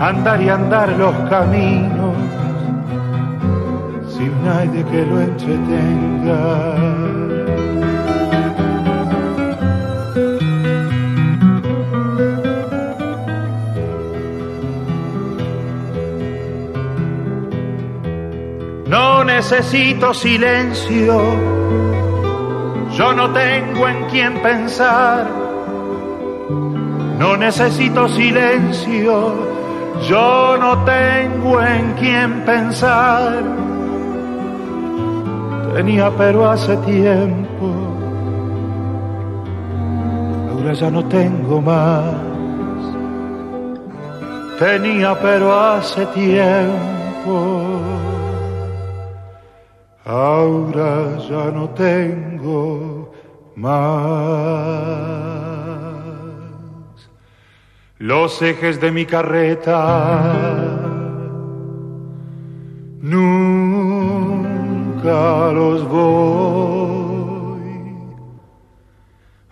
Andar 0.09 0.41
y 0.41 0.49
andar 0.49 0.89
los 1.03 1.15
caminos 1.29 2.15
sin 4.15 4.31
nadie 4.43 4.83
que 4.85 5.05
lo 5.05 5.19
entretenga. 5.19 6.41
No 18.87 19.23
necesito 19.23 20.13
silencio, 20.13 21.21
yo 22.97 23.13
no 23.13 23.29
tengo 23.31 23.87
en 23.87 24.05
quién 24.05 24.33
pensar. 24.41 25.27
No 27.19 27.35
necesito 27.35 28.07
silencio, 28.07 29.33
yo 30.07 30.57
no 30.57 30.83
tengo 30.85 31.61
en 31.61 31.93
quién 31.93 32.45
pensar. 32.45 33.64
Tenía 35.75 36.09
pero 36.17 36.49
hace 36.49 36.77
tiempo, 36.77 37.67
ahora 40.49 40.71
ya 40.71 40.89
no 40.89 41.03
tengo 41.03 41.61
más. 41.61 42.15
Tenía 44.57 45.19
pero 45.21 45.53
hace 45.53 46.05
tiempo, 46.05 47.81
ahora 50.05 51.17
ya 51.27 51.51
no 51.51 51.69
tengo 51.71 53.11
más. 53.57 53.75
Los 57.97 58.41
ejes 58.41 58.79
de 58.79 58.91
mi 58.93 59.05
carreta 59.05 60.55
los 65.05 65.87
voy 65.87 67.61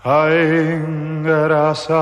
a 0.04 0.30
engrasar. 0.32 1.94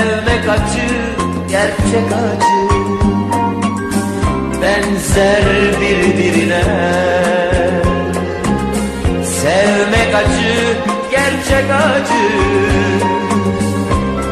Sevmek 0.00 0.48
acı, 0.48 0.88
gerçek 1.48 2.12
acı. 2.12 2.60
Benzer 4.62 5.44
birbirine. 5.80 6.62
Sevmek 9.24 10.14
acı, 10.14 10.76
gerçek 11.10 11.70
acı. 11.70 12.24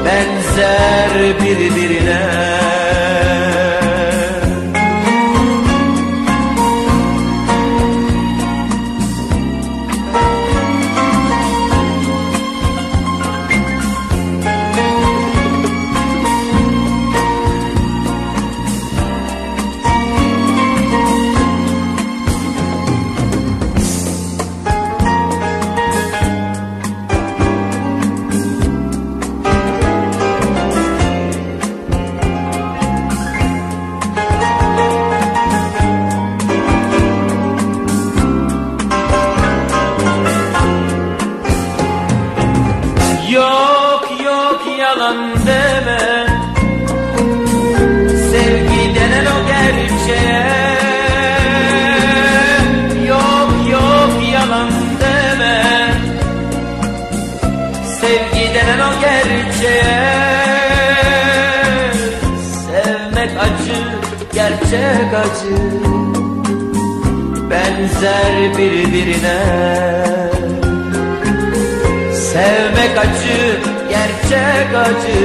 Benzer 0.04 1.40
birbirine 1.40 2.77
acı 65.28 65.56
Benzer 67.50 68.58
birbirine. 68.58 69.38
Sevmek 72.14 72.98
acı, 72.98 73.60
gerçek 73.88 74.74
acı 74.74 75.20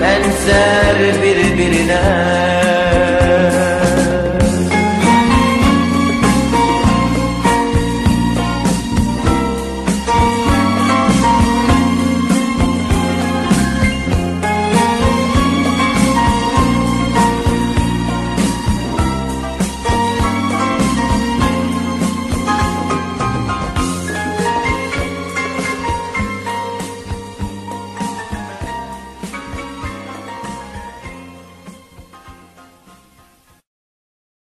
Benzer 0.00 1.22
birbirine 1.22 2.46